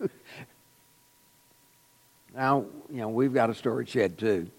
Now, 2.34 2.64
you 2.90 3.02
know, 3.02 3.10
we've 3.10 3.34
got 3.34 3.50
a 3.50 3.54
storage 3.54 3.90
shed 3.90 4.16
too. 4.16 4.50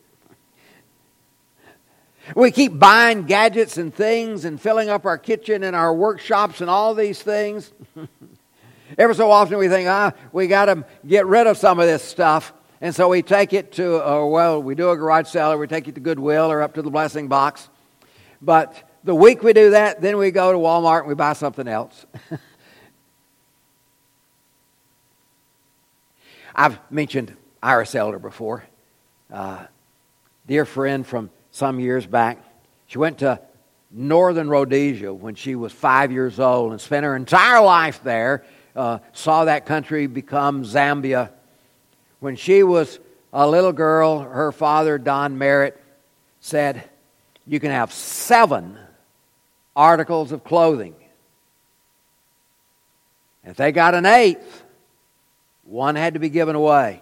We 2.36 2.52
keep 2.52 2.78
buying 2.78 3.24
gadgets 3.24 3.78
and 3.78 3.94
things 3.94 4.46
and 4.46 4.62
filling 4.62 4.90
up 4.90 5.06
our 5.06 5.18
kitchen 5.18 5.64
and 5.64 5.76
our 5.76 5.94
workshops 5.94 6.62
and 6.62 6.70
all 6.70 6.94
these 6.94 7.22
things. 7.22 7.72
Every 8.98 9.16
so 9.16 9.32
often 9.32 9.58
we 9.58 9.68
think, 9.68 9.88
ah, 9.88 10.14
we 10.32 10.48
got 10.48 10.66
to 10.66 10.86
get 11.06 11.26
rid 11.26 11.48
of 11.48 11.58
some 11.58 11.80
of 11.80 11.88
this 11.88 12.04
stuff. 12.04 12.54
And 12.82 12.96
so 12.96 13.10
we 13.10 13.22
take 13.22 13.54
it 13.54 13.74
to, 13.74 14.08
uh, 14.08 14.26
well, 14.26 14.62
we 14.64 14.74
do 14.76 14.90
a 14.90 14.98
garage 14.98 15.28
sale 15.28 15.52
or 15.52 15.58
we 15.58 15.68
take 15.68 15.88
it 15.88 15.96
to 15.96 16.02
Goodwill 16.02 16.52
or 16.52 16.62
up 16.62 16.76
to 16.76 16.82
the 16.82 16.90
blessing 16.90 17.28
box. 17.28 17.70
But 18.42 18.74
the 19.04 19.14
week 19.16 19.44
we 19.44 19.54
do 19.54 19.72
that, 19.72 20.02
then 20.02 20.18
we 20.18 20.32
go 20.32 20.52
to 20.52 20.58
Walmart 20.58 21.00
and 21.00 21.08
we 21.08 21.16
buy 21.16 21.34
something 21.34 21.68
else. 21.68 22.06
I've 26.56 26.80
mentioned 26.92 27.36
Iris 27.62 27.96
Elder 27.96 28.20
before. 28.20 28.64
Uh, 29.32 29.66
dear 30.48 30.66
friend 30.66 31.06
from 31.06 31.30
some 31.52 31.80
years 31.80 32.06
back. 32.06 32.38
She 32.88 32.98
went 32.98 33.20
to 33.20 33.40
northern 33.92 34.50
Rhodesia 34.50 35.14
when 35.14 35.36
she 35.36 35.56
was 35.56 35.72
five 35.72 36.12
years 36.12 36.40
old 36.40 36.72
and 36.72 36.82
spent 36.82 37.04
her 37.04 37.16
entire 37.16 37.62
life 37.62 38.04
there. 38.04 38.44
Uh, 38.76 39.00
saw 39.14 39.46
that 39.46 39.66
country 39.66 40.08
become 40.08 40.64
Zambia. 40.64 41.32
When 42.20 42.36
she 42.36 42.64
was 42.64 43.00
a 43.34 43.48
little 43.48 43.74
girl, 43.74 44.20
her 44.20 44.52
father, 44.52 44.98
Don 44.98 45.38
Merritt, 45.38 45.82
said, 46.40 46.88
You 47.46 47.60
can 47.60 47.72
have 47.72 47.92
seven 47.92 48.78
articles 49.76 50.32
of 50.32 50.44
clothing. 50.44 50.96
If 53.44 53.58
they 53.58 53.72
got 53.72 53.96
an 53.96 54.06
eighth, 54.06 54.64
one 55.64 55.96
had 55.96 56.16
to 56.16 56.20
be 56.20 56.30
given 56.30 56.56
away 56.56 57.02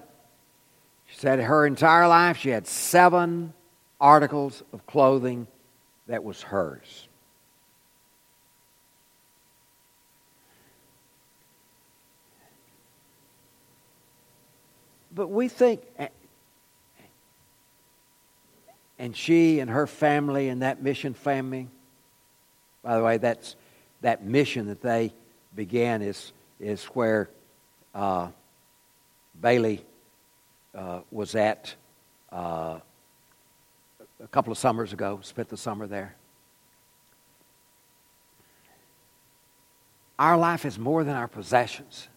She 1.08 1.20
said 1.20 1.39
her 1.39 1.66
entire 1.66 2.08
life 2.08 2.38
she 2.38 2.50
had 2.50 2.68
seven 2.68 3.54
articles 4.00 4.63
of 4.74 4.86
clothing 4.86 5.48
that 6.08 6.24
was 6.24 6.42
hers. 6.42 7.08
But 15.13 15.30
we 15.30 15.48
think, 15.48 15.82
and 19.00 19.16
she 19.16 19.60
and 19.60 19.70
her 19.70 19.88
family 19.88 20.50
and 20.50 20.62
that 20.62 20.84
mission 20.84 21.13
family, 21.16 21.70
by 22.84 22.98
the 22.98 23.04
way, 23.04 23.18
that's 23.18 23.56
that 24.01 24.24
mission 24.24 24.68
that 24.68 24.82
they 24.82 25.13
began 25.56 26.04
is, 26.04 26.32
is 26.60 26.84
where 26.86 27.30
uh, 27.96 28.27
Bailey 29.42 29.84
uh, 30.75 31.00
was 31.10 31.34
at 31.34 31.74
uh, 32.32 32.80
a 34.24 34.28
couple 34.28 34.52
of 34.52 34.58
summers 34.58 34.94
ago, 34.94 35.20
spent 35.22 35.50
the 35.50 35.58
summer 35.58 35.88
there. 35.88 36.16
Our 40.18 40.38
life 40.38 40.66
is 40.66 40.80
more 40.80 41.04
than 41.04 41.16
our 41.16 41.28
possessions. 41.28 42.08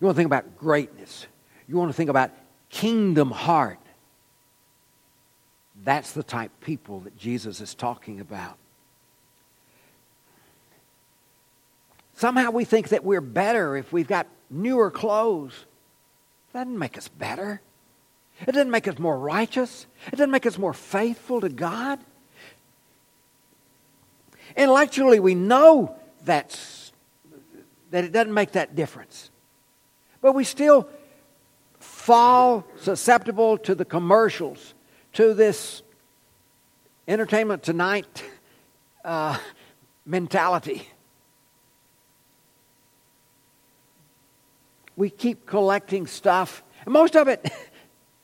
You 0.00 0.06
want 0.06 0.16
to 0.16 0.18
think 0.18 0.26
about 0.26 0.56
greatness. 0.56 1.26
You 1.68 1.76
want 1.76 1.90
to 1.90 1.96
think 1.96 2.10
about 2.10 2.32
kingdom 2.68 3.30
heart. 3.30 3.78
That's 5.84 6.12
the 6.12 6.24
type 6.24 6.50
people 6.60 7.00
that 7.00 7.16
Jesus 7.16 7.60
is 7.60 7.74
talking 7.74 8.18
about. 8.18 8.56
Somehow 12.14 12.50
we 12.50 12.64
think 12.64 12.88
that 12.88 13.04
we're 13.04 13.20
better 13.20 13.76
if 13.76 13.92
we've 13.92 14.08
got 14.08 14.26
newer 14.50 14.90
clothes 14.90 15.64
that 16.52 16.64
doesn't 16.64 16.78
make 16.78 16.98
us 16.98 17.08
better. 17.08 17.60
It 18.46 18.52
doesn't 18.52 18.70
make 18.70 18.88
us 18.88 18.98
more 18.98 19.18
righteous. 19.18 19.86
It 20.08 20.12
doesn't 20.12 20.30
make 20.30 20.46
us 20.46 20.58
more 20.58 20.72
faithful 20.72 21.40
to 21.40 21.48
God. 21.48 21.98
Intellectually, 24.56 25.20
we 25.20 25.34
know 25.34 25.96
that's, 26.24 26.92
that 27.90 28.04
it 28.04 28.12
doesn't 28.12 28.34
make 28.34 28.52
that 28.52 28.74
difference. 28.74 29.30
But 30.20 30.32
we 30.32 30.44
still 30.44 30.88
fall 31.78 32.66
susceptible 32.80 33.58
to 33.58 33.74
the 33.74 33.84
commercials, 33.84 34.74
to 35.14 35.34
this 35.34 35.82
entertainment 37.08 37.62
tonight 37.62 38.24
uh, 39.04 39.38
mentality. 40.04 40.88
we 44.96 45.10
keep 45.10 45.46
collecting 45.46 46.06
stuff. 46.06 46.62
And 46.84 46.92
most 46.92 47.16
of 47.16 47.28
it, 47.28 47.50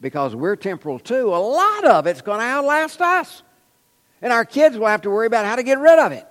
because 0.00 0.34
we're 0.34 0.56
temporal 0.56 0.98
too, 0.98 1.28
a 1.28 1.36
lot 1.36 1.84
of 1.84 2.06
it's 2.06 2.20
going 2.20 2.40
to 2.40 2.44
outlast 2.44 3.00
us. 3.00 3.42
And 4.20 4.32
our 4.32 4.44
kids 4.44 4.76
will 4.76 4.86
have 4.88 5.02
to 5.02 5.10
worry 5.10 5.26
about 5.26 5.46
how 5.46 5.56
to 5.56 5.62
get 5.62 5.78
rid 5.78 5.98
of 5.98 6.12
it. 6.12 6.26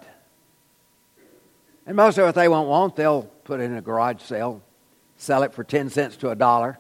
And 1.86 1.96
most 1.96 2.18
of 2.18 2.28
it 2.28 2.36
they 2.36 2.48
won't 2.48 2.68
want, 2.68 2.96
they'll 2.96 3.24
put 3.44 3.62
it 3.62 3.64
in 3.64 3.76
a 3.76 3.82
garage 3.82 4.22
sale, 4.22 4.62
sell 5.16 5.44
it 5.44 5.54
for 5.54 5.64
10 5.64 5.90
cents 5.90 6.18
to 6.18 6.30
a 6.30 6.36
dollar. 6.36 6.78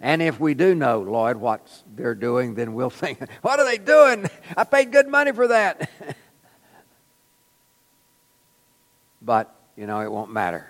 And 0.00 0.22
if 0.22 0.38
we 0.38 0.54
do 0.54 0.74
know, 0.74 1.00
Lloyd, 1.00 1.36
what 1.36 1.66
they're 1.94 2.14
doing, 2.14 2.54
then 2.54 2.74
we'll 2.74 2.90
think, 2.90 3.20
what 3.42 3.58
are 3.58 3.64
they 3.64 3.78
doing? 3.78 4.28
I 4.56 4.64
paid 4.64 4.92
good 4.92 5.08
money 5.08 5.32
for 5.32 5.48
that. 5.48 5.90
but, 9.22 9.54
you 9.76 9.86
know, 9.86 10.00
it 10.00 10.10
won't 10.10 10.30
matter. 10.30 10.66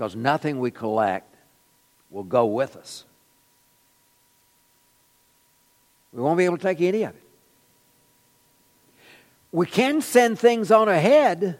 Because 0.00 0.16
nothing 0.16 0.60
we 0.60 0.70
collect 0.70 1.34
will 2.08 2.24
go 2.24 2.46
with 2.46 2.74
us. 2.74 3.04
We 6.10 6.22
won't 6.22 6.38
be 6.38 6.46
able 6.46 6.56
to 6.56 6.62
take 6.62 6.80
any 6.80 7.02
of 7.02 7.10
it. 7.10 7.22
We 9.52 9.66
can 9.66 10.00
send 10.00 10.38
things 10.38 10.70
on 10.70 10.88
ahead. 10.88 11.58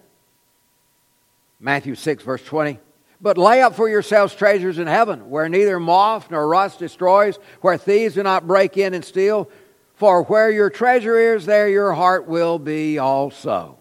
Matthew 1.60 1.94
6, 1.94 2.24
verse 2.24 2.42
20. 2.42 2.78
But 3.20 3.36
lay 3.36 3.60
up 3.60 3.74
for 3.74 3.90
yourselves 3.90 4.34
treasures 4.34 4.78
in 4.78 4.86
heaven, 4.86 5.28
where 5.28 5.50
neither 5.50 5.78
moth 5.78 6.30
nor 6.30 6.48
rust 6.48 6.78
destroys, 6.78 7.38
where 7.60 7.76
thieves 7.76 8.14
do 8.14 8.22
not 8.22 8.46
break 8.46 8.78
in 8.78 8.94
and 8.94 9.04
steal. 9.04 9.50
For 9.96 10.22
where 10.22 10.50
your 10.50 10.70
treasure 10.70 11.34
is, 11.34 11.44
there 11.44 11.68
your 11.68 11.92
heart 11.92 12.26
will 12.26 12.58
be 12.58 12.98
also. 12.98 13.76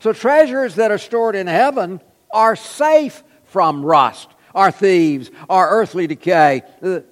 So, 0.00 0.12
treasures 0.12 0.74
that 0.74 0.90
are 0.90 0.98
stored 0.98 1.36
in 1.36 1.46
heaven 1.46 2.00
are 2.32 2.56
safe 2.56 3.22
from 3.54 3.86
rust, 3.86 4.30
or 4.52 4.72
thieves, 4.72 5.30
or 5.48 5.68
earthly 5.70 6.08
decay. 6.08 6.60
Of 6.82 7.04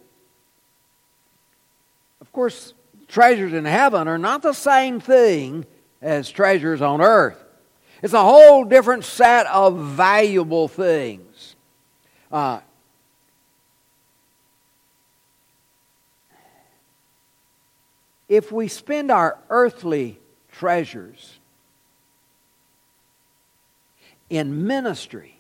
course, 2.33 2.75
treasures 3.07 3.53
in 3.53 3.65
heaven 3.65 4.09
are 4.09 4.19
not 4.19 4.43
the 4.43 4.53
same 4.53 4.99
thing 4.99 5.65
as 6.01 6.29
treasures 6.29 6.83
on 6.83 7.01
earth. 7.01 7.39
It's 8.03 8.13
a 8.13 8.25
whole 8.25 8.65
different 8.65 9.05
set 9.05 9.47
of 9.47 9.79
valuable 9.79 10.67
things. 10.67 11.55
Uh, 12.33 12.59
if 18.29 18.51
we 18.51 18.67
spend 18.67 19.13
our 19.13 19.39
earthly 19.49 20.19
treasures 20.51 21.39
in 24.29 24.67
ministry 24.67 25.32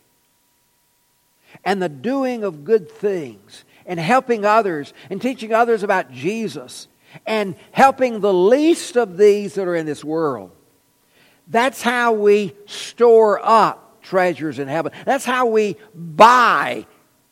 and 1.64 1.82
the 1.82 1.88
doing 1.88 2.44
of 2.44 2.64
good 2.64 2.90
things 2.90 3.64
and 3.86 3.98
helping 3.98 4.44
others 4.44 4.92
and 5.10 5.20
teaching 5.20 5.52
others 5.52 5.82
about 5.82 6.10
Jesus 6.12 6.88
and 7.26 7.54
helping 7.72 8.20
the 8.20 8.32
least 8.32 8.96
of 8.96 9.16
these 9.16 9.54
that 9.54 9.68
are 9.68 9.76
in 9.76 9.86
this 9.86 10.04
world. 10.04 10.50
That's 11.48 11.82
how 11.82 12.12
we 12.12 12.54
store 12.66 13.40
up 13.42 14.02
treasures 14.02 14.58
in 14.58 14.68
heaven. 14.68 14.92
That's 15.04 15.24
how 15.24 15.46
we 15.46 15.76
buy 15.94 16.86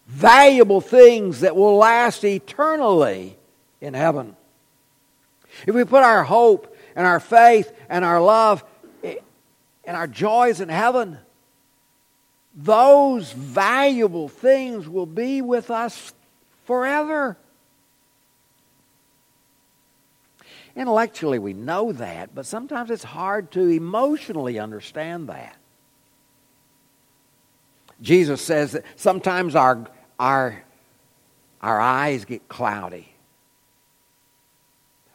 valuable 0.07 0.81
things 0.81 1.41
that 1.41 1.57
will 1.57 1.77
last 1.77 2.25
eternally 2.25 3.37
in 3.81 3.95
heaven. 3.95 4.37
If 5.67 5.75
we 5.75 5.85
put 5.85 6.03
our 6.03 6.25
hope 6.25 6.77
and 6.95 7.07
our 7.07 7.21
faith 7.21 7.73
and 7.89 8.05
our 8.05 8.21
love 8.21 8.65
and 9.03 9.97
our 9.97 10.07
joys 10.07 10.61
in 10.61 10.69
heaven, 10.69 11.19
those 12.55 13.33
valuable 13.33 14.29
things 14.29 14.89
will 14.89 15.07
be 15.07 15.41
with 15.41 15.71
us 15.71 16.13
forever. 16.65 17.37
Intellectually, 20.77 21.39
we 21.39 21.53
know 21.53 21.93
that, 21.93 22.35
but 22.35 22.47
sometimes 22.47 22.91
it's 22.91 23.05
hard 23.05 23.51
to 23.53 23.69
emotionally 23.69 24.59
understand 24.59 25.29
that. 25.29 25.57
Jesus 28.01 28.41
says 28.41 28.73
that 28.73 28.85
sometimes 28.97 29.55
our, 29.55 29.87
our, 30.19 30.63
our 31.61 31.81
eyes 31.81 32.25
get 32.25 32.49
cloudy. 32.49 33.13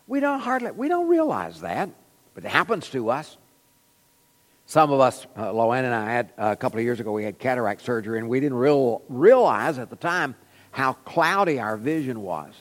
We 0.08 0.20
don't 0.20 0.40
hardly 0.40 0.72
we 0.72 0.88
don't 0.88 1.08
realize 1.08 1.62
that, 1.62 1.90
but 2.36 2.46
it 2.46 2.50
happens 2.50 2.90
to 2.90 3.10
us. 3.10 3.38
Some 4.68 4.92
of 4.92 5.00
us, 5.00 5.28
uh, 5.36 5.52
Loanne 5.52 5.84
and 5.84 5.94
I 5.94 6.12
had 6.12 6.34
uh, 6.38 6.50
a 6.52 6.56
couple 6.56 6.80
of 6.80 6.86
years 6.86 7.00
ago, 7.00 7.12
we 7.12 7.24
had 7.24 7.38
cataract 7.38 7.82
surgery, 7.82 8.18
and 8.18 8.28
we 8.28 8.40
didn't 8.40 8.58
real, 8.58 9.04
realize 9.10 9.78
at 9.78 9.92
the 9.92 9.96
time 9.96 10.36
how 10.72 10.94
cloudy 10.94 11.60
our 11.60 11.78
vision 11.78 12.22
was. 12.22 12.54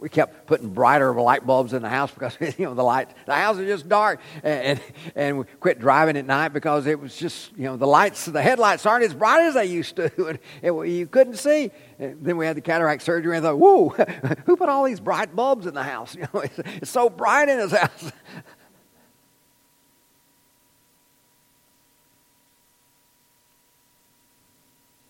We 0.00 0.08
kept 0.08 0.46
putting 0.46 0.70
brighter 0.70 1.12
light 1.12 1.44
bulbs 1.44 1.72
in 1.72 1.82
the 1.82 1.88
house 1.88 2.12
because 2.12 2.36
you 2.58 2.66
know 2.66 2.74
the 2.74 2.84
light 2.84 3.10
the 3.26 3.34
house 3.34 3.56
was 3.56 3.66
just 3.66 3.88
dark. 3.88 4.20
And, 4.44 4.62
and, 4.62 4.80
and 5.16 5.38
we 5.38 5.44
quit 5.58 5.80
driving 5.80 6.16
at 6.16 6.24
night 6.24 6.52
because 6.52 6.86
it 6.86 7.00
was 7.00 7.16
just 7.16 7.50
you 7.56 7.64
know 7.64 7.76
the 7.76 7.86
lights 7.86 8.26
the 8.26 8.40
headlights 8.40 8.86
aren't 8.86 9.04
as 9.04 9.12
bright 9.12 9.42
as 9.42 9.54
they 9.54 9.66
used 9.66 9.96
to. 9.96 10.10
And 10.28 10.38
it, 10.62 10.88
you 10.88 11.08
couldn't 11.08 11.34
see. 11.34 11.72
And 11.98 12.24
then 12.24 12.36
we 12.36 12.46
had 12.46 12.56
the 12.56 12.60
cataract 12.60 13.02
surgery 13.02 13.36
and 13.36 13.44
I 13.44 13.50
thought 13.50 13.58
whoa 13.58 13.88
who 14.46 14.56
put 14.56 14.68
all 14.68 14.84
these 14.84 15.00
bright 15.00 15.34
bulbs 15.34 15.66
in 15.66 15.74
the 15.74 15.82
house? 15.82 16.14
You 16.14 16.28
know 16.32 16.40
it's, 16.42 16.58
it's 16.58 16.90
so 16.90 17.10
bright 17.10 17.48
in 17.48 17.58
this 17.58 17.72
house 17.72 18.12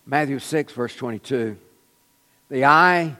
Matthew 0.09 0.39
6 0.39 0.73
verse 0.73 0.95
22 0.95 1.55
the 2.49 2.65
eye 2.65 3.15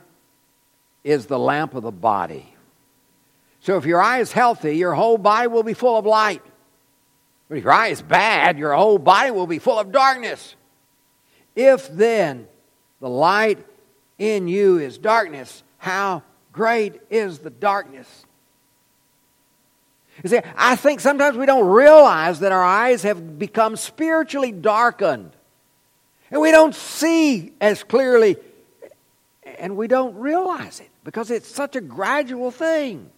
is 1.03 1.27
the 1.27 1.37
lamp 1.37 1.75
of 1.75 1.83
the 1.83 1.91
body. 1.91 2.51
So 3.59 3.77
if 3.77 3.85
your 3.85 4.01
eye 4.01 4.19
is 4.21 4.31
healthy, 4.31 4.75
your 4.75 4.95
whole 4.95 5.19
body 5.19 5.47
will 5.47 5.61
be 5.61 5.75
full 5.75 5.97
of 5.97 6.05
light. 6.07 6.41
But 7.47 7.59
if 7.59 7.63
your 7.63 7.73
eye 7.73 7.89
is 7.89 8.01
bad, 8.01 8.57
your 8.57 8.73
whole 8.73 8.97
body 8.97 9.29
will 9.29 9.45
be 9.45 9.59
full 9.59 9.77
of 9.77 9.91
darkness. 9.91 10.55
If 11.55 11.87
then 11.89 12.47
the 12.99 13.09
light 13.09 13.59
in 14.17 14.47
you 14.47 14.79
is 14.79 14.97
darkness, 14.97 15.63
how 15.77 16.23
great 16.51 16.99
is 17.11 17.39
the 17.39 17.51
darkness? 17.51 18.25
You 20.23 20.29
see, 20.29 20.39
I 20.55 20.75
think 20.75 21.01
sometimes 21.01 21.37
we 21.37 21.45
don't 21.45 21.67
realize 21.67 22.39
that 22.39 22.51
our 22.51 22.63
eyes 22.63 23.03
have 23.03 23.37
become 23.37 23.75
spiritually 23.75 24.51
darkened. 24.51 25.31
And 26.31 26.41
we 26.41 26.51
don't 26.51 26.75
see 26.75 27.53
as 27.59 27.83
clearly 27.83 28.37
and 29.57 29.75
we 29.75 29.87
don't 29.87 30.15
realize 30.15 30.79
it 30.79 30.89
because 31.03 31.31
it's 31.31 31.47
such 31.47 31.75
a 31.75 31.81
gradual 31.81 32.51
thing. 32.51 33.09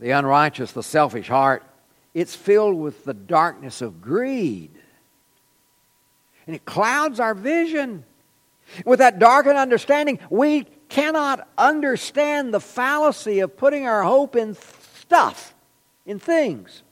The 0.00 0.10
unrighteous, 0.10 0.72
the 0.72 0.82
selfish 0.82 1.28
heart, 1.28 1.64
it's 2.14 2.34
filled 2.34 2.76
with 2.76 3.04
the 3.04 3.14
darkness 3.14 3.82
of 3.82 4.00
greed. 4.00 4.70
And 6.46 6.54
it 6.54 6.64
clouds 6.64 7.20
our 7.20 7.34
vision. 7.34 8.04
With 8.84 9.00
that 9.00 9.18
darkened 9.18 9.58
understanding, 9.58 10.18
we 10.30 10.66
cannot 10.88 11.46
understand 11.58 12.54
the 12.54 12.60
fallacy 12.60 13.40
of 13.40 13.56
putting 13.56 13.86
our 13.86 14.02
hope 14.02 14.36
in 14.36 14.54
stuff, 14.54 15.54
in 16.06 16.18
things. 16.18 16.82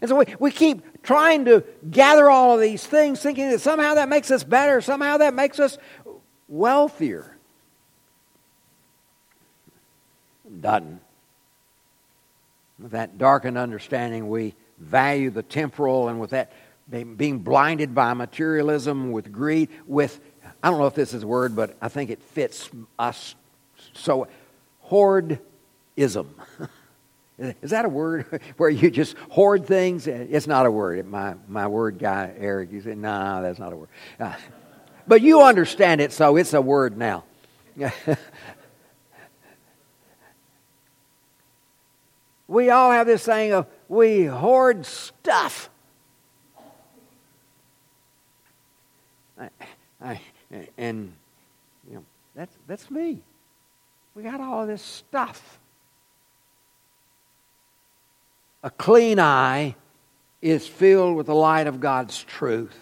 And 0.00 0.08
so 0.08 0.16
we, 0.16 0.24
we 0.38 0.50
keep 0.50 0.82
trying 1.02 1.44
to 1.46 1.64
gather 1.90 2.30
all 2.30 2.54
of 2.54 2.60
these 2.60 2.86
things, 2.86 3.20
thinking 3.20 3.50
that 3.50 3.60
somehow 3.60 3.94
that 3.94 4.08
makes 4.08 4.30
us 4.30 4.44
better, 4.44 4.80
somehow 4.80 5.18
that 5.18 5.34
makes 5.34 5.58
us 5.58 5.78
wealthier. 6.48 7.36
doesn't. 10.60 11.00
With 12.78 12.92
that 12.92 13.18
darkened 13.18 13.58
understanding, 13.58 14.28
we 14.28 14.54
value 14.78 15.30
the 15.30 15.42
temporal, 15.42 16.08
and 16.08 16.20
with 16.20 16.30
that 16.30 16.52
being 16.90 17.38
blinded 17.38 17.94
by 17.94 18.12
materialism, 18.14 19.12
with 19.12 19.32
greed, 19.32 19.68
with, 19.86 20.20
I 20.62 20.70
don't 20.70 20.78
know 20.78 20.86
if 20.86 20.94
this 20.94 21.14
is 21.14 21.22
a 21.22 21.26
word, 21.26 21.54
but 21.54 21.76
I 21.80 21.88
think 21.88 22.10
it 22.10 22.22
fits 22.22 22.68
us 22.98 23.34
so, 23.94 24.26
hoardism. 24.88 25.38
Is 27.60 27.70
that 27.72 27.84
a 27.84 27.88
word 27.88 28.40
where 28.56 28.70
you 28.70 28.90
just 28.90 29.16
hoard 29.30 29.66
things? 29.66 30.06
It's 30.06 30.46
not 30.46 30.64
a 30.66 30.70
word. 30.70 31.04
My, 31.06 31.34
my 31.48 31.66
word 31.66 31.98
guy, 31.98 32.32
Eric, 32.38 32.70
you 32.72 32.80
said, 32.80 32.96
no, 32.98 33.10
nah, 33.10 33.40
that's 33.42 33.58
not 33.58 33.72
a 33.72 33.76
word. 33.76 33.88
Uh, 34.20 34.34
but 35.06 35.20
you 35.22 35.42
understand 35.42 36.00
it, 36.00 36.12
so 36.12 36.36
it's 36.36 36.54
a 36.54 36.60
word 36.60 36.96
now. 36.96 37.24
we 42.46 42.70
all 42.70 42.92
have 42.92 43.06
this 43.06 43.22
saying 43.22 43.52
of 43.52 43.66
we 43.88 44.24
hoard 44.26 44.86
stuff. 44.86 45.68
I, 49.38 49.48
I, 50.00 50.20
and 50.76 51.12
you 51.88 51.94
know 51.96 52.04
that's 52.34 52.54
that's 52.66 52.90
me. 52.90 53.22
We 54.14 54.22
got 54.22 54.40
all 54.40 54.66
this 54.66 54.82
stuff. 54.82 55.58
A 58.62 58.70
clean 58.70 59.18
eye 59.18 59.74
is 60.40 60.66
filled 60.66 61.16
with 61.16 61.26
the 61.26 61.34
light 61.34 61.66
of 61.66 61.80
God's 61.80 62.22
truth. 62.24 62.76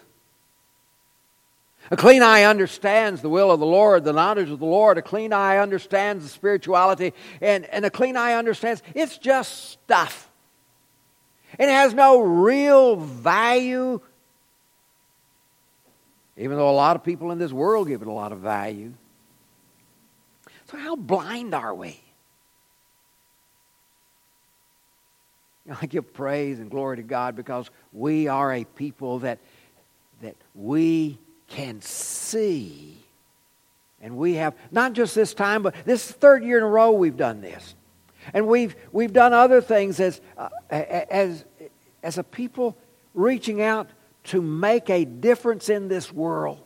A 1.89 1.97
clean 1.97 2.21
eye 2.21 2.43
understands 2.43 3.21
the 3.21 3.29
will 3.29 3.51
of 3.51 3.59
the 3.59 3.65
Lord, 3.65 4.03
the 4.03 4.13
knowledge 4.13 4.49
of 4.49 4.59
the 4.59 4.65
Lord. 4.65 4.97
A 4.97 5.01
clean 5.01 5.33
eye 5.33 5.57
understands 5.57 6.23
the 6.23 6.29
spirituality. 6.29 7.13
And, 7.41 7.65
and 7.65 7.83
a 7.83 7.89
clean 7.89 8.15
eye 8.15 8.33
understands 8.33 8.81
it's 8.93 9.17
just 9.17 9.71
stuff. 9.71 10.29
It 11.59 11.67
has 11.67 11.93
no 11.93 12.21
real 12.21 12.95
value, 12.95 13.99
even 16.37 16.55
though 16.57 16.69
a 16.69 16.71
lot 16.71 16.95
of 16.95 17.03
people 17.03 17.31
in 17.31 17.39
this 17.39 17.51
world 17.51 17.87
give 17.87 18.01
it 18.01 18.07
a 18.07 18.11
lot 18.11 18.31
of 18.31 18.39
value. 18.39 18.93
So, 20.71 20.77
how 20.77 20.95
blind 20.95 21.53
are 21.53 21.75
we? 21.75 21.99
I 25.81 25.85
give 25.85 26.13
praise 26.13 26.59
and 26.59 26.69
glory 26.69 26.97
to 26.97 27.03
God 27.03 27.35
because 27.35 27.69
we 27.93 28.27
are 28.27 28.53
a 28.53 28.63
people 28.63 29.19
that, 29.19 29.39
that 30.21 30.35
we 30.55 31.17
can 31.47 31.81
see. 31.81 32.97
And 34.01 34.17
we 34.17 34.35
have, 34.35 34.55
not 34.71 34.93
just 34.93 35.13
this 35.13 35.33
time, 35.33 35.61
but 35.61 35.75
this 35.85 36.09
third 36.09 36.43
year 36.43 36.57
in 36.57 36.63
a 36.63 36.67
row 36.67 36.91
we've 36.91 37.17
done 37.17 37.41
this. 37.41 37.75
And 38.33 38.47
we've, 38.47 38.75
we've 38.91 39.13
done 39.13 39.33
other 39.33 39.61
things 39.61 39.99
as, 39.99 40.21
uh, 40.37 40.49
as, 40.69 41.45
as 42.01 42.17
a 42.17 42.23
people 42.23 42.77
reaching 43.13 43.61
out 43.61 43.89
to 44.23 44.41
make 44.41 44.89
a 44.89 45.05
difference 45.05 45.69
in 45.69 45.87
this 45.87 46.11
world. 46.11 46.59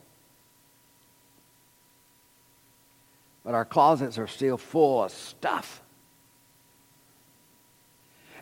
But 3.44 3.54
our 3.54 3.66
closets 3.66 4.18
are 4.18 4.28
still 4.28 4.58
full 4.58 5.04
of 5.04 5.12
stuff. 5.12 5.82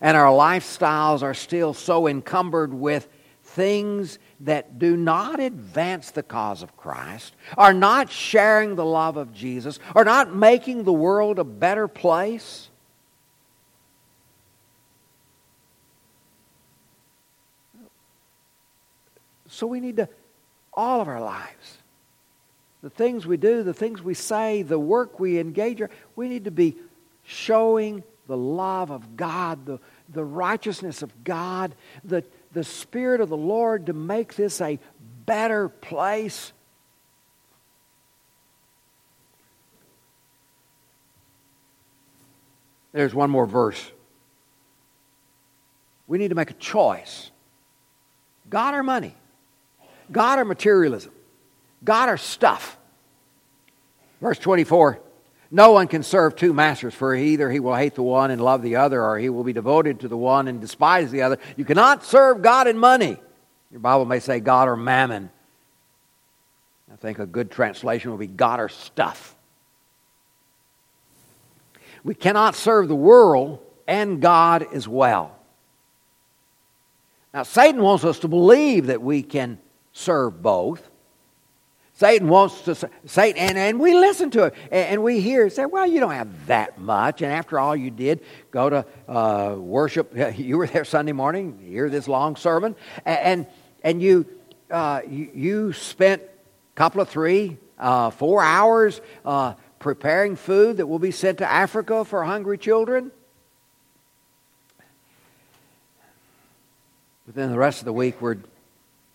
And 0.03 0.17
our 0.17 0.27
lifestyles 0.27 1.23
are 1.23 1.33
still 1.33 1.73
so 1.73 2.07
encumbered 2.07 2.73
with 2.73 3.07
things 3.41 4.19
that 4.41 4.77
do 4.77 4.97
not 4.97 5.39
advance 5.39 6.11
the 6.11 6.21
cause 6.21 6.61
of 6.61 6.75
Christ, 6.75 7.33
are 7.57 7.73
not 7.73 8.11
sharing 8.11 8.75
the 8.75 8.83
love 8.83 9.15
of 9.15 9.33
Jesus, 9.33 9.79
are 9.95 10.03
not 10.03 10.35
making 10.35 10.83
the 10.83 10.91
world 10.91 11.39
a 11.39 11.45
better 11.45 11.87
place. 11.87 12.69
So 19.47 19.67
we 19.67 19.79
need 19.79 19.97
to, 19.97 20.09
all 20.73 20.99
of 20.99 21.07
our 21.07 21.21
lives, 21.21 21.77
the 22.81 22.89
things 22.89 23.25
we 23.25 23.37
do, 23.37 23.63
the 23.63 23.73
things 23.73 24.01
we 24.01 24.15
say, 24.15 24.63
the 24.63 24.79
work 24.79 25.17
we 25.17 25.39
engage 25.39 25.79
in, 25.79 25.87
we 26.17 26.27
need 26.27 26.43
to 26.43 26.51
be 26.51 26.75
showing 27.23 28.03
the 28.27 28.37
love 28.37 28.89
of 28.91 29.15
God, 29.15 29.65
the, 29.65 29.79
the 30.09 30.23
righteousness 30.23 31.01
of 31.01 31.23
God, 31.23 31.75
the, 32.03 32.23
the 32.51 32.63
Spirit 32.63 33.21
of 33.21 33.29
the 33.29 33.37
Lord 33.37 33.87
to 33.87 33.93
make 33.93 34.35
this 34.35 34.61
a 34.61 34.79
better 35.25 35.69
place. 35.69 36.53
There's 42.91 43.13
one 43.13 43.29
more 43.29 43.45
verse. 43.45 43.91
We 46.07 46.17
need 46.17 46.29
to 46.29 46.35
make 46.35 46.51
a 46.51 46.55
choice 46.55 47.31
God 48.49 48.75
or 48.75 48.83
money, 48.83 49.15
God 50.11 50.37
or 50.37 50.45
materialism, 50.45 51.11
God 51.83 52.09
or 52.09 52.17
stuff. 52.17 52.77
Verse 54.21 54.37
24 54.37 54.99
no 55.53 55.69
one 55.69 55.87
can 55.87 56.01
serve 56.01 56.35
two 56.35 56.51
masters, 56.51 56.95
for 56.95 57.13
either 57.13 57.51
he 57.51 57.59
will 57.59 57.75
hate 57.75 57.93
the 57.93 58.01
one 58.01 58.31
and 58.31 58.43
love 58.43 58.63
the 58.63 58.77
other, 58.77 59.03
or 59.03 59.19
he 59.19 59.29
will 59.29 59.43
be 59.43 59.53
devoted 59.53 59.99
to 59.99 60.07
the 60.07 60.17
one 60.17 60.47
and 60.47 60.59
despise 60.59 61.11
the 61.11 61.21
other. 61.21 61.37
You 61.55 61.63
cannot 61.63 62.03
serve 62.03 62.41
God 62.41 62.65
and 62.65 62.79
money. 62.79 63.17
Your 63.69 63.79
Bible 63.79 64.05
may 64.05 64.19
say 64.19 64.39
God 64.39 64.67
or 64.67 64.75
mammon. 64.75 65.29
I 66.91 66.95
think 66.95 67.19
a 67.19 67.27
good 67.27 67.51
translation 67.51 68.09
will 68.09 68.17
be 68.17 68.25
God 68.25 68.59
or 68.59 68.67
stuff. 68.67 69.35
We 72.03 72.15
cannot 72.15 72.55
serve 72.55 72.87
the 72.87 72.95
world 72.95 73.59
and 73.87 74.23
God 74.23 74.65
as 74.73 74.87
well. 74.87 75.37
Now, 77.31 77.43
Satan 77.43 77.83
wants 77.83 78.03
us 78.03 78.17
to 78.19 78.27
believe 78.27 78.87
that 78.87 79.03
we 79.03 79.21
can 79.21 79.59
serve 79.91 80.41
both. 80.41 80.89
Satan 81.95 82.27
wants 82.27 82.61
to 82.63 82.89
Satan, 83.05 83.39
and, 83.39 83.55
and 83.55 83.79
we 83.79 83.93
listen 83.93 84.31
to 84.31 84.45
it, 84.45 84.55
and, 84.71 84.89
and 84.89 85.03
we 85.03 85.21
hear 85.21 85.47
say, 85.51 85.65
"Well, 85.65 85.85
you 85.85 85.99
don't 85.99 86.13
have 86.13 86.47
that 86.47 86.79
much." 86.79 87.21
And 87.21 87.31
after 87.31 87.59
all, 87.59 87.75
you 87.75 87.91
did 87.91 88.21
go 88.49 88.69
to 88.69 88.85
uh, 89.07 89.55
worship. 89.57 90.15
You 90.35 90.57
were 90.57 90.65
there 90.65 90.85
Sunday 90.85 91.11
morning. 91.11 91.59
You 91.63 91.69
hear 91.69 91.89
this 91.89 92.07
long 92.07 92.35
sermon, 92.35 92.75
and 93.05 93.45
and, 93.83 94.01
you, 94.01 94.25
uh, 94.71 95.01
you, 95.07 95.29
you 95.35 95.73
spent 95.73 96.21
a 96.21 96.75
couple 96.75 97.01
of 97.01 97.09
three, 97.09 97.57
uh, 97.77 98.09
four 98.09 98.41
hours 98.41 99.01
uh, 99.23 99.53
preparing 99.77 100.35
food 100.35 100.77
that 100.77 100.87
will 100.87 100.99
be 100.99 101.11
sent 101.11 101.39
to 101.39 101.51
Africa 101.51 102.05
for 102.05 102.23
hungry 102.23 102.57
children. 102.57 103.11
But 107.27 107.35
then 107.35 107.51
the 107.51 107.57
rest 107.57 107.79
of 107.79 107.85
the 107.85 107.93
week, 107.93 108.19
we're 108.19 108.37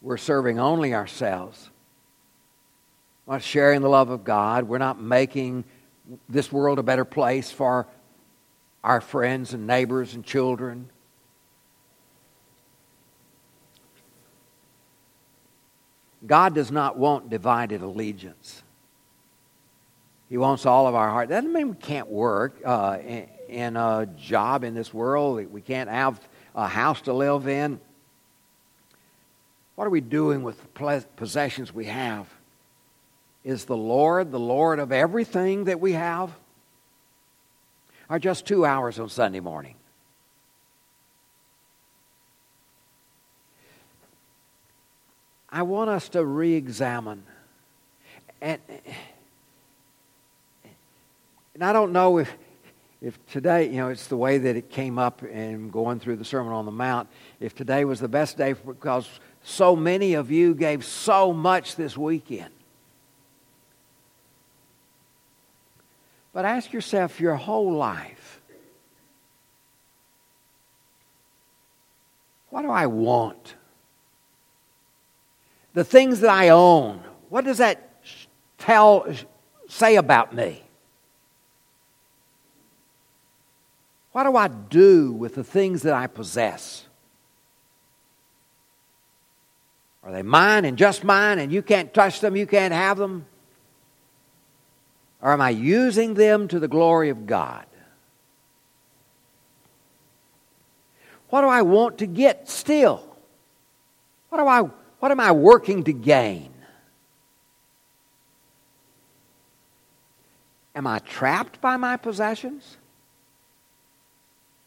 we're 0.01 0.17
serving 0.17 0.61
only 0.61 0.95
ourselves 0.95 1.71
not 3.29 3.43
sharing 3.43 3.83
the 3.83 3.89
love 3.89 4.11
of 4.11 4.25
God. 4.25 4.65
We're 4.65 4.79
not 4.79 5.01
making 5.01 5.65
this 6.29 6.51
world 6.51 6.79
a 6.79 6.83
better 6.83 7.05
place 7.05 7.51
for 7.51 7.87
our 8.83 9.01
friends 9.01 9.53
and 9.53 9.67
neighbors 9.67 10.15
and 10.15 10.25
children. 10.25 10.89
God 16.27 16.55
does 16.55 16.71
not 16.71 16.97
want 16.97 17.29
divided 17.29 17.83
allegiance. 17.83 18.63
He 20.29 20.37
wants 20.37 20.67
all 20.67 20.87
of 20.87 20.95
our 20.95 21.11
heart. 21.11 21.29
That 21.29 21.43
doesn't 21.43 21.53
mean 21.53 21.71
we 21.71 21.77
can't 21.77 22.09
work 22.09 22.61
uh, 22.65 22.99
in, 23.01 23.29
in 23.49 23.77
a 23.77 24.07
job 24.17 24.65
in 24.65 24.75
this 24.75 24.93
world. 24.93 25.47
We 25.51 25.61
can't 25.61 25.89
have 25.89 26.21
a 26.55 26.67
house 26.67 27.03
to 27.03 27.13
live 27.13 27.47
in. 27.47 27.81
What 29.75 29.87
are 29.87 29.91
we 29.91 30.01
doing 30.01 30.43
with 30.43 30.61
the 30.75 31.05
possessions 31.17 31.73
we 31.73 31.87
have? 31.87 32.27
Is 33.45 33.65
the 33.65 33.77
Lord 33.77 34.31
the 34.31 34.39
Lord 34.39 34.79
of 34.79 34.93
everything 34.93 35.65
that 35.65 35.81
we 35.81 35.93
have? 35.93 36.31
Or 38.11 38.19
just 38.19 38.47
two 38.47 38.65
hours 38.65 38.99
on 38.99 39.09
Sunday 39.09 39.41
morning? 39.41 39.75
I 45.51 45.63
want 45.63 45.91
us 45.91 46.09
to 46.11 46.25
re 46.25 46.55
examine. 46.55 47.23
And, 48.41 48.61
and 51.55 51.65
I 51.65 51.73
don't 51.73 51.93
know 51.93 52.19
if, 52.19 52.33
if 53.01 53.19
today, 53.27 53.67
you 53.67 53.77
know, 53.77 53.89
it's 53.89 54.07
the 54.09 54.17
way 54.17 54.39
that 54.39 54.57
it 54.57 54.71
came 54.71 54.99
up 54.99 55.23
in 55.23 55.71
going 55.71 56.01
through 56.01 56.17
the 56.17 56.25
Sermon 56.25 56.53
on 56.53 56.67
the 56.67 56.71
Mount, 56.71 57.09
if 57.41 57.55
today 57.55 57.85
was 57.85 57.99
the 57.99 58.09
best 58.09 58.37
day 58.37 58.53
because 58.53 59.09
so 59.43 59.75
many 59.75 60.15
of 60.15 60.31
you 60.31 60.55
gave 60.55 60.85
so 60.85 61.33
much 61.33 61.77
this 61.77 61.97
weekend. 61.97 62.53
But 66.33 66.45
ask 66.45 66.73
yourself 66.73 67.21
your 67.21 67.37
whole 67.37 67.73
life 67.73 68.41
what 72.51 72.63
do 72.63 72.71
I 72.71 72.87
want? 72.87 73.55
The 75.75 75.85
things 75.85 76.21
that 76.21 76.31
I 76.31 76.49
own, 76.49 77.01
what 77.29 77.45
does 77.45 77.59
that 77.59 78.03
tell, 78.57 79.07
say 79.69 79.97
about 79.97 80.35
me? 80.35 80.65
What 84.13 84.25
do 84.25 84.37
I 84.37 84.49
do 84.49 85.13
with 85.13 85.35
the 85.35 85.45
things 85.45 85.83
that 85.83 85.95
I 85.95 86.07
possess? 86.07 86.87
Are 90.03 90.11
they 90.11 90.23
mine 90.23 90.65
and 90.65 90.79
just 90.79 91.05
mine 91.05 91.39
and 91.39 91.53
you 91.53 91.63
can't 91.63 91.93
touch 91.93 92.21
them, 92.21 92.35
you 92.35 92.47
can't 92.47 92.73
have 92.73 92.97
them? 92.97 93.27
Or 95.21 95.33
am 95.33 95.41
I 95.41 95.51
using 95.51 96.15
them 96.15 96.49
to 96.49 96.61
the 96.61 96.69
glory 96.69 97.09
of 97.09 97.27
God? 97.27 97.67
What 101.31 101.43
do 101.43 101.49
I 101.49 101.63
want 101.63 101.99
to 101.99 102.07
get 102.07 102.49
still? 102.49 103.05
What, 104.29 104.39
do 104.39 104.47
I, 104.47 104.63
what 105.01 105.11
am 105.11 105.21
I 105.21 105.33
working 105.33 105.85
to 105.85 105.93
gain? 105.93 106.53
Am 110.75 110.87
I 110.87 111.01
trapped 111.01 111.61
by 111.61 111.77
my 111.77 111.97
possessions? 111.97 112.77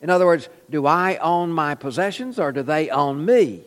In 0.01 0.09
other 0.09 0.25
words, 0.25 0.49
do 0.69 0.85
I 0.85 1.17
own 1.17 1.51
my 1.51 1.75
possessions 1.75 2.39
or 2.39 2.51
do 2.51 2.63
they 2.63 2.89
own 2.89 3.23
me? 3.23 3.63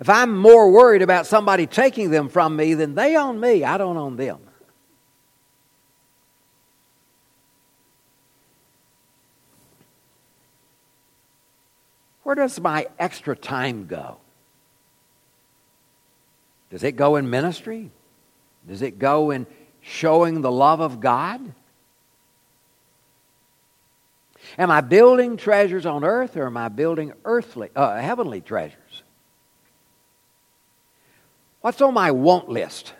If 0.00 0.08
I'm 0.10 0.36
more 0.36 0.70
worried 0.70 1.02
about 1.02 1.26
somebody 1.26 1.66
taking 1.66 2.10
them 2.10 2.28
from 2.28 2.56
me 2.56 2.74
than 2.74 2.94
they 2.94 3.16
own 3.16 3.38
me, 3.38 3.62
I 3.62 3.78
don't 3.78 3.96
own 3.96 4.16
them. 4.16 4.38
Where 12.26 12.34
does 12.34 12.58
my 12.58 12.88
extra 12.98 13.36
time 13.36 13.86
go? 13.86 14.16
Does 16.70 16.82
it 16.82 16.96
go 16.96 17.14
in 17.14 17.30
ministry? 17.30 17.92
Does 18.66 18.82
it 18.82 18.98
go 18.98 19.30
in 19.30 19.46
showing 19.80 20.40
the 20.40 20.50
love 20.50 20.80
of 20.80 20.98
God? 20.98 21.40
Am 24.58 24.72
I 24.72 24.80
building 24.80 25.36
treasures 25.36 25.86
on 25.86 26.02
earth 26.02 26.36
or 26.36 26.46
am 26.46 26.56
I 26.56 26.68
building 26.68 27.12
earthly, 27.24 27.68
uh, 27.76 28.00
heavenly 28.00 28.40
treasures? 28.40 29.04
What's 31.60 31.80
on 31.80 31.94
my 31.94 32.10
want 32.10 32.48
list? 32.48 32.92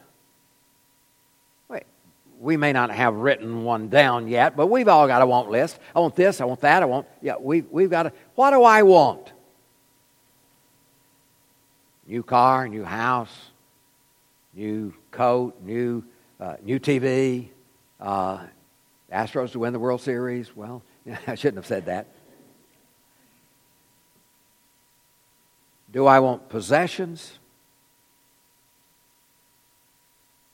We 2.38 2.56
may 2.56 2.72
not 2.72 2.90
have 2.90 3.14
written 3.14 3.64
one 3.64 3.88
down 3.88 4.28
yet, 4.28 4.56
but 4.56 4.66
we've 4.66 4.88
all 4.88 5.06
got 5.06 5.22
a 5.22 5.26
want 5.26 5.50
list. 5.50 5.78
I 5.94 6.00
want 6.00 6.16
this, 6.16 6.40
I 6.40 6.44
want 6.44 6.60
that, 6.60 6.82
I 6.82 6.86
want, 6.86 7.06
yeah, 7.22 7.34
we've, 7.40 7.66
we've 7.70 7.90
got 7.90 8.06
a, 8.06 8.12
what 8.34 8.50
do 8.50 8.62
I 8.62 8.82
want? 8.82 9.32
New 12.06 12.22
car, 12.22 12.68
new 12.68 12.84
house, 12.84 13.50
new 14.54 14.94
coat, 15.10 15.56
new, 15.62 16.04
uh, 16.38 16.56
new 16.62 16.78
TV, 16.78 17.48
uh, 18.00 18.44
Astros 19.12 19.52
to 19.52 19.58
win 19.58 19.72
the 19.72 19.78
World 19.78 20.00
Series. 20.00 20.54
Well, 20.54 20.82
I 21.26 21.34
shouldn't 21.34 21.56
have 21.56 21.66
said 21.66 21.86
that. 21.86 22.08
Do 25.92 26.06
I 26.06 26.20
want 26.20 26.48
possessions? 26.48 27.38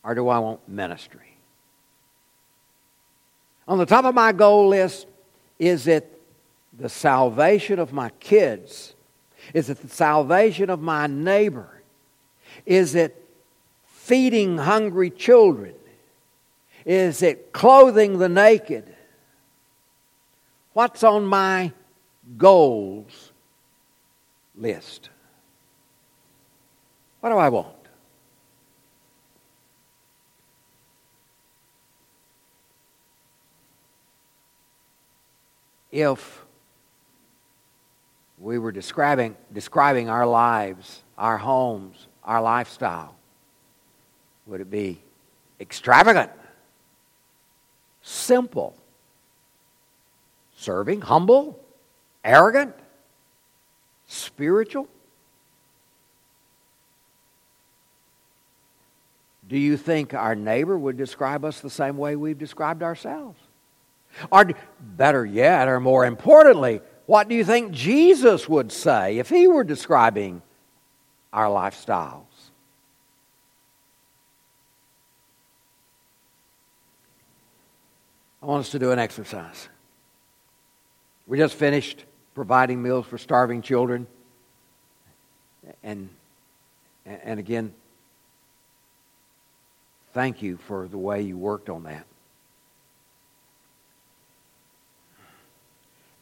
Or 0.05 0.15
do 0.15 0.29
I 0.29 0.39
want 0.39 0.69
ministry? 0.69 1.32
On 3.73 3.79
the 3.79 3.87
top 3.87 4.05
of 4.05 4.15
my 4.15 4.33
goal 4.33 4.69
list, 4.69 5.07
is 5.59 5.87
it 5.87 6.21
the 6.79 6.91
salvation 6.91 7.79
of 7.79 7.91
my 7.91 8.11
kids? 8.21 8.95
Is 9.55 9.71
it 9.71 9.79
the 9.79 9.89
salvation 9.89 10.69
of 10.69 10.83
my 10.83 11.07
neighbor? 11.07 11.83
Is 12.67 12.95
it 12.95 13.27
feeding 13.87 14.59
hungry 14.59 15.09
children? 15.09 15.73
Is 16.85 17.23
it 17.23 17.55
clothing 17.55 18.19
the 18.19 18.29
naked? 18.29 18.95
What's 20.75 21.03
on 21.03 21.25
my 21.25 21.73
goals 22.37 23.33
list? 24.55 25.09
What 27.21 27.31
do 27.31 27.39
I 27.39 27.49
want? 27.49 27.82
If 35.93 36.45
we 38.39 38.59
were 38.59 38.73
describing, 38.73 39.37
describing 39.53 40.09
our 40.09 40.27
lives, 40.27 41.03
our 41.19 41.37
homes, 41.37 42.09
our 42.25 42.41
lifestyle, 42.41 43.15
would 44.47 44.63
it 44.63 44.71
be 44.71 45.03
extravagant, 45.61 46.31
simple, 48.01 48.75
serving, 50.57 51.03
humble, 51.03 51.61
arrogant, 52.25 52.75
spiritual? 54.09 54.89
Do 59.47 59.59
you 59.59 59.77
think 59.77 60.15
our 60.15 60.35
neighbor 60.35 60.79
would 60.79 60.97
describe 60.97 61.45
us 61.45 61.61
the 61.61 61.69
same 61.69 61.99
way 61.99 62.17
we've 62.17 62.39
described 62.39 62.83
ourselves? 62.83 63.39
Or 64.31 64.51
better 64.81 65.25
yet, 65.25 65.69
or 65.69 65.81
more 65.81 66.05
importantly, 66.05 66.81
what 67.07 67.29
do 67.29 67.35
you 67.35 67.45
think 67.45 67.73
Jesus 67.73 68.49
would 68.49 68.73
say 68.73 69.19
if 69.19 69.29
he 69.29 69.47
were 69.47 69.65
describing 69.65 70.43
our 71.33 71.47
lifestyles? 71.47 72.25
I 78.43 78.47
want 78.47 78.61
us 78.61 78.71
to 78.71 78.79
do 78.79 78.91
an 78.91 78.99
exercise. 78.99 79.69
We 81.27 81.39
just 81.39 81.55
finished 81.55 82.05
providing 82.35 82.83
meals 82.83 83.07
for 83.07 83.17
starving 83.17 83.63
children. 83.63 84.07
And, 85.83 86.09
and 87.07 87.39
again, 87.39 87.73
thank 90.13 90.43
you 90.43 90.57
for 90.57 90.89
the 90.89 90.99
way 90.99 91.23
you 91.23 91.39
worked 91.39 91.69
on 91.69 91.85
that. 91.85 92.05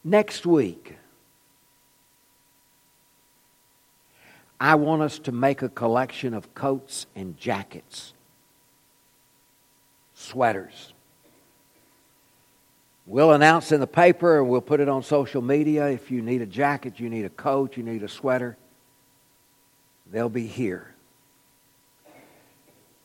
Next 0.02 0.46
week, 0.46 0.96
I 4.58 4.74
want 4.74 5.02
us 5.02 5.18
to 5.20 5.32
make 5.32 5.62
a 5.62 5.68
collection 5.68 6.34
of 6.34 6.54
coats 6.54 7.06
and 7.14 7.36
jackets, 7.36 8.14
sweaters 10.14 10.92
We'll 13.10 13.32
announce 13.32 13.72
in 13.72 13.80
the 13.80 13.88
paper 13.88 14.38
and 14.38 14.48
we'll 14.48 14.60
put 14.60 14.78
it 14.78 14.88
on 14.88 15.02
social 15.02 15.42
media. 15.42 15.88
If 15.88 16.12
you 16.12 16.22
need 16.22 16.42
a 16.42 16.46
jacket, 16.46 17.00
you 17.00 17.10
need 17.10 17.24
a 17.24 17.30
coat, 17.30 17.76
you 17.76 17.82
need 17.82 18.04
a 18.04 18.08
sweater, 18.08 18.56
they'll 20.12 20.28
be 20.28 20.46
here. 20.46 20.94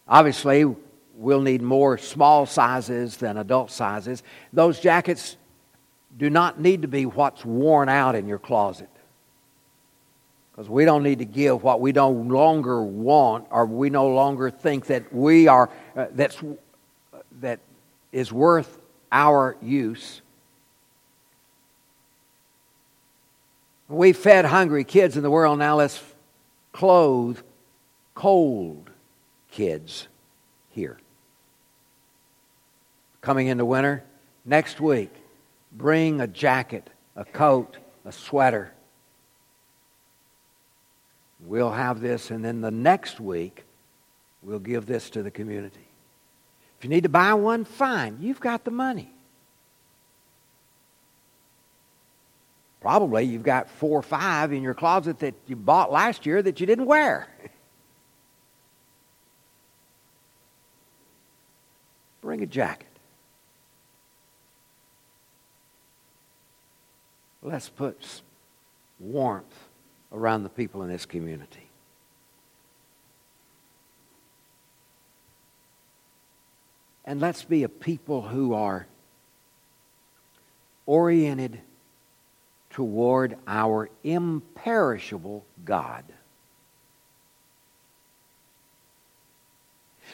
Obviously, 0.07 0.63
we'll 1.15 1.41
need 1.41 1.63
more 1.63 1.97
small 1.97 2.45
sizes 2.45 3.17
than 3.17 3.37
adult 3.37 3.71
sizes. 3.71 4.21
Those 4.53 4.79
jackets 4.79 5.37
do 6.17 6.29
not 6.29 6.59
need 6.59 6.83
to 6.83 6.87
be 6.87 7.05
what's 7.05 7.43
worn 7.43 7.89
out 7.89 8.15
in 8.15 8.27
your 8.27 8.39
closet. 8.39 8.89
Because 10.51 10.69
we 10.69 10.85
don't 10.85 11.03
need 11.03 11.19
to 11.19 11.25
give 11.25 11.63
what 11.63 11.81
we 11.81 11.91
no 11.91 12.09
longer 12.09 12.81
want 12.81 13.47
or 13.49 13.65
we 13.65 13.89
no 13.89 14.07
longer 14.07 14.49
think 14.49 14.85
that 14.85 15.13
we 15.13 15.47
are, 15.47 15.69
uh, 15.97 16.05
that's, 16.11 16.41
that 17.41 17.59
is 18.13 18.31
worth 18.31 18.79
our 19.11 19.57
use. 19.61 20.21
We 23.89 24.13
fed 24.13 24.45
hungry 24.45 24.85
kids 24.85 25.17
in 25.17 25.23
the 25.23 25.29
world, 25.29 25.59
now 25.59 25.75
let's 25.75 26.01
clothe 26.71 27.39
cold 28.13 28.89
kids 29.51 30.07
here. 30.69 30.97
Coming 33.19 33.47
into 33.47 33.65
winter, 33.65 34.03
next 34.45 34.79
week, 34.79 35.11
bring 35.75 36.21
a 36.21 36.27
jacket, 36.27 36.89
a 37.15 37.25
coat, 37.25 37.77
a 38.05 38.11
sweater. 38.11 38.71
We'll 41.45 41.71
have 41.71 42.01
this, 42.01 42.31
and 42.31 42.43
then 42.43 42.61
the 42.61 42.71
next 42.71 43.19
week, 43.19 43.63
we'll 44.41 44.59
give 44.59 44.85
this 44.85 45.09
to 45.11 45.21
the 45.23 45.31
community. 45.31 45.87
If 46.79 46.83
you 46.83 46.89
need 46.89 47.03
to 47.03 47.09
buy 47.09 47.33
one, 47.33 47.65
fine. 47.65 48.17
You've 48.21 48.39
got 48.39 48.63
the 48.63 48.71
money. 48.71 49.11
Probably 52.81 53.23
you've 53.23 53.43
got 53.43 53.69
four 53.69 53.97
or 53.97 54.03
five 54.03 54.53
in 54.53 54.61
your 54.61 54.75
closet 54.75 55.19
that 55.19 55.33
you 55.47 55.55
bought 55.55 55.91
last 55.91 56.25
year 56.25 56.41
that 56.41 56.59
you 56.59 56.67
didn't 56.67 56.85
wear. 56.85 57.27
Bring 62.21 62.43
a 62.43 62.45
jacket. 62.45 62.84
Let's 67.45 67.69
put 67.69 68.23
warmth 68.99 69.53
around 70.11 70.41
the 70.41 70.49
people 70.49 70.81
in 70.81 70.89
this 70.89 71.05
community. 71.05 71.69
And 77.05 77.21
let's 77.21 77.43
be 77.43 77.61
a 77.61 77.69
people 77.69 78.23
who 78.23 78.55
are 78.55 78.87
oriented 80.87 81.61
toward 82.71 83.37
our 83.45 83.91
imperishable 84.03 85.45
God. 85.63 86.03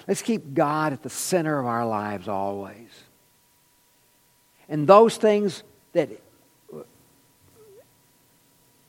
Let's 0.06 0.22
keep 0.22 0.54
God 0.54 0.91
at 0.91 1.02
the 1.02 1.10
center 1.10 1.58
of 1.60 1.65
our 1.65 1.86
lives 1.86 2.28
always. 2.28 2.89
And 4.67 4.86
those 4.86 5.15
things 5.15 5.63
that, 5.94 6.10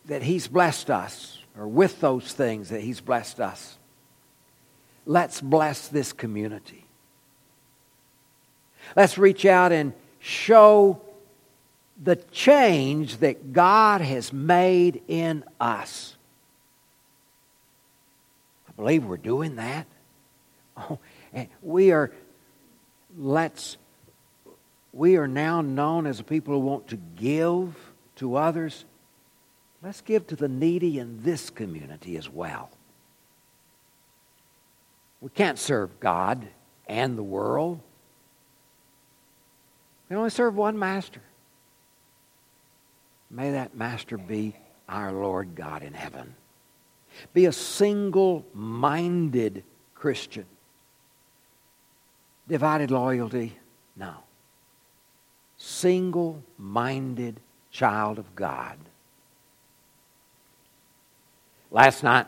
that 0.06 0.22
He's 0.22 0.48
blessed 0.48 0.90
us, 0.90 1.38
or 1.56 1.66
with 1.66 2.00
those 2.00 2.32
things 2.32 2.70
that 2.70 2.80
He's 2.80 3.00
blessed 3.00 3.40
us, 3.40 3.78
let's 5.06 5.40
bless 5.40 5.88
this 5.88 6.12
community. 6.12 6.86
Let's 8.96 9.16
reach 9.16 9.44
out 9.44 9.72
and 9.72 9.92
show 10.18 11.00
the 12.02 12.16
change 12.16 13.18
that 13.18 13.52
God 13.52 14.00
has 14.00 14.32
made 14.32 15.02
in 15.06 15.44
us. 15.60 16.16
I 18.68 18.72
believe 18.72 19.04
we're 19.04 19.16
doing 19.18 19.56
that. 19.56 19.86
Oh, 20.76 20.98
and 21.32 21.48
we 21.62 21.92
are, 21.92 22.10
let's, 23.16 23.76
we 24.92 25.16
are 25.16 25.28
now 25.28 25.60
known 25.60 26.06
as 26.06 26.18
a 26.18 26.24
people 26.24 26.54
who 26.54 26.60
want 26.60 26.88
to 26.88 26.96
give 26.96 27.74
to 28.16 28.36
others. 28.36 28.84
Let's 29.82 30.00
give 30.00 30.26
to 30.28 30.36
the 30.36 30.48
needy 30.48 30.98
in 30.98 31.22
this 31.22 31.50
community 31.50 32.16
as 32.16 32.28
well. 32.28 32.70
We 35.20 35.30
can't 35.30 35.58
serve 35.58 36.00
God 36.00 36.46
and 36.86 37.16
the 37.16 37.22
world. 37.22 37.80
We 40.08 40.16
only 40.16 40.30
serve 40.30 40.56
one 40.56 40.78
master. 40.78 41.22
May 43.30 43.52
that 43.52 43.74
master 43.74 44.18
be 44.18 44.54
our 44.88 45.12
Lord 45.12 45.54
God 45.54 45.82
in 45.82 45.94
heaven. 45.94 46.34
Be 47.32 47.46
a 47.46 47.52
single 47.52 48.44
minded 48.52 49.64
Christian. 49.94 50.44
Divided 52.48 52.90
loyalty? 52.90 53.56
No. 53.96 54.14
Single 55.56 56.42
minded 56.58 57.40
child 57.70 58.18
of 58.18 58.34
God. 58.34 58.76
Last 61.72 62.02
night, 62.02 62.26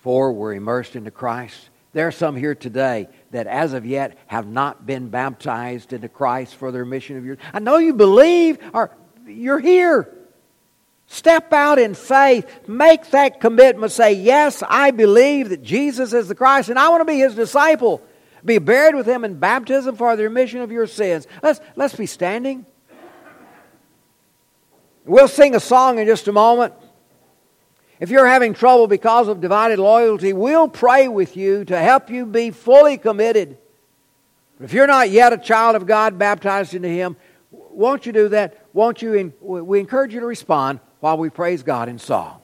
four 0.00 0.32
were 0.32 0.54
immersed 0.54 0.96
into 0.96 1.10
Christ. 1.10 1.68
There 1.92 2.08
are 2.08 2.12
some 2.12 2.34
here 2.34 2.54
today 2.54 3.08
that, 3.30 3.46
as 3.46 3.74
of 3.74 3.84
yet, 3.84 4.16
have 4.26 4.46
not 4.46 4.86
been 4.86 5.10
baptized 5.10 5.92
into 5.92 6.08
Christ 6.08 6.54
for 6.54 6.72
the 6.72 6.78
remission 6.78 7.18
of 7.18 7.26
your. 7.26 7.36
I 7.52 7.58
know 7.58 7.76
you 7.76 7.92
believe, 7.92 8.58
or 8.72 8.90
you're 9.26 9.58
here. 9.58 10.12
Step 11.08 11.52
out 11.52 11.78
in 11.78 11.94
faith. 11.94 12.46
Make 12.66 13.10
that 13.10 13.38
commitment. 13.38 13.92
Say, 13.92 14.14
Yes, 14.14 14.62
I 14.66 14.92
believe 14.92 15.50
that 15.50 15.62
Jesus 15.62 16.14
is 16.14 16.28
the 16.28 16.34
Christ, 16.34 16.70
and 16.70 16.78
I 16.78 16.88
want 16.88 17.02
to 17.02 17.04
be 17.04 17.18
his 17.18 17.34
disciple. 17.34 18.02
Be 18.46 18.58
buried 18.58 18.94
with 18.94 19.06
him 19.06 19.24
in 19.24 19.38
baptism 19.38 19.96
for 19.96 20.16
the 20.16 20.22
remission 20.22 20.60
of 20.60 20.72
your 20.72 20.86
sins. 20.86 21.26
Let's, 21.42 21.60
let's 21.74 21.94
be 21.94 22.06
standing. 22.06 22.64
We'll 25.04 25.28
sing 25.28 25.54
a 25.54 25.60
song 25.60 25.98
in 25.98 26.06
just 26.06 26.28
a 26.28 26.32
moment. 26.32 26.72
If 27.98 28.10
you're 28.10 28.26
having 28.26 28.52
trouble 28.52 28.86
because 28.86 29.26
of 29.28 29.40
divided 29.40 29.78
loyalty, 29.78 30.32
we'll 30.32 30.68
pray 30.68 31.08
with 31.08 31.36
you 31.36 31.64
to 31.64 31.78
help 31.78 32.10
you 32.10 32.26
be 32.26 32.50
fully 32.50 32.98
committed. 32.98 33.56
If 34.60 34.72
you're 34.72 34.86
not 34.86 35.10
yet 35.10 35.32
a 35.32 35.38
child 35.38 35.76
of 35.76 35.86
God 35.86 36.18
baptized 36.18 36.74
into 36.74 36.88
Him, 36.88 37.16
won't 37.50 38.04
you 38.06 38.12
do 38.12 38.28
that? 38.28 38.66
Won't 38.72 39.00
you? 39.00 39.32
We 39.40 39.80
encourage 39.80 40.12
you 40.12 40.20
to 40.20 40.26
respond 40.26 40.80
while 41.00 41.16
we 41.16 41.30
praise 41.30 41.62
God 41.62 41.88
in 41.88 41.98
song. 41.98 42.40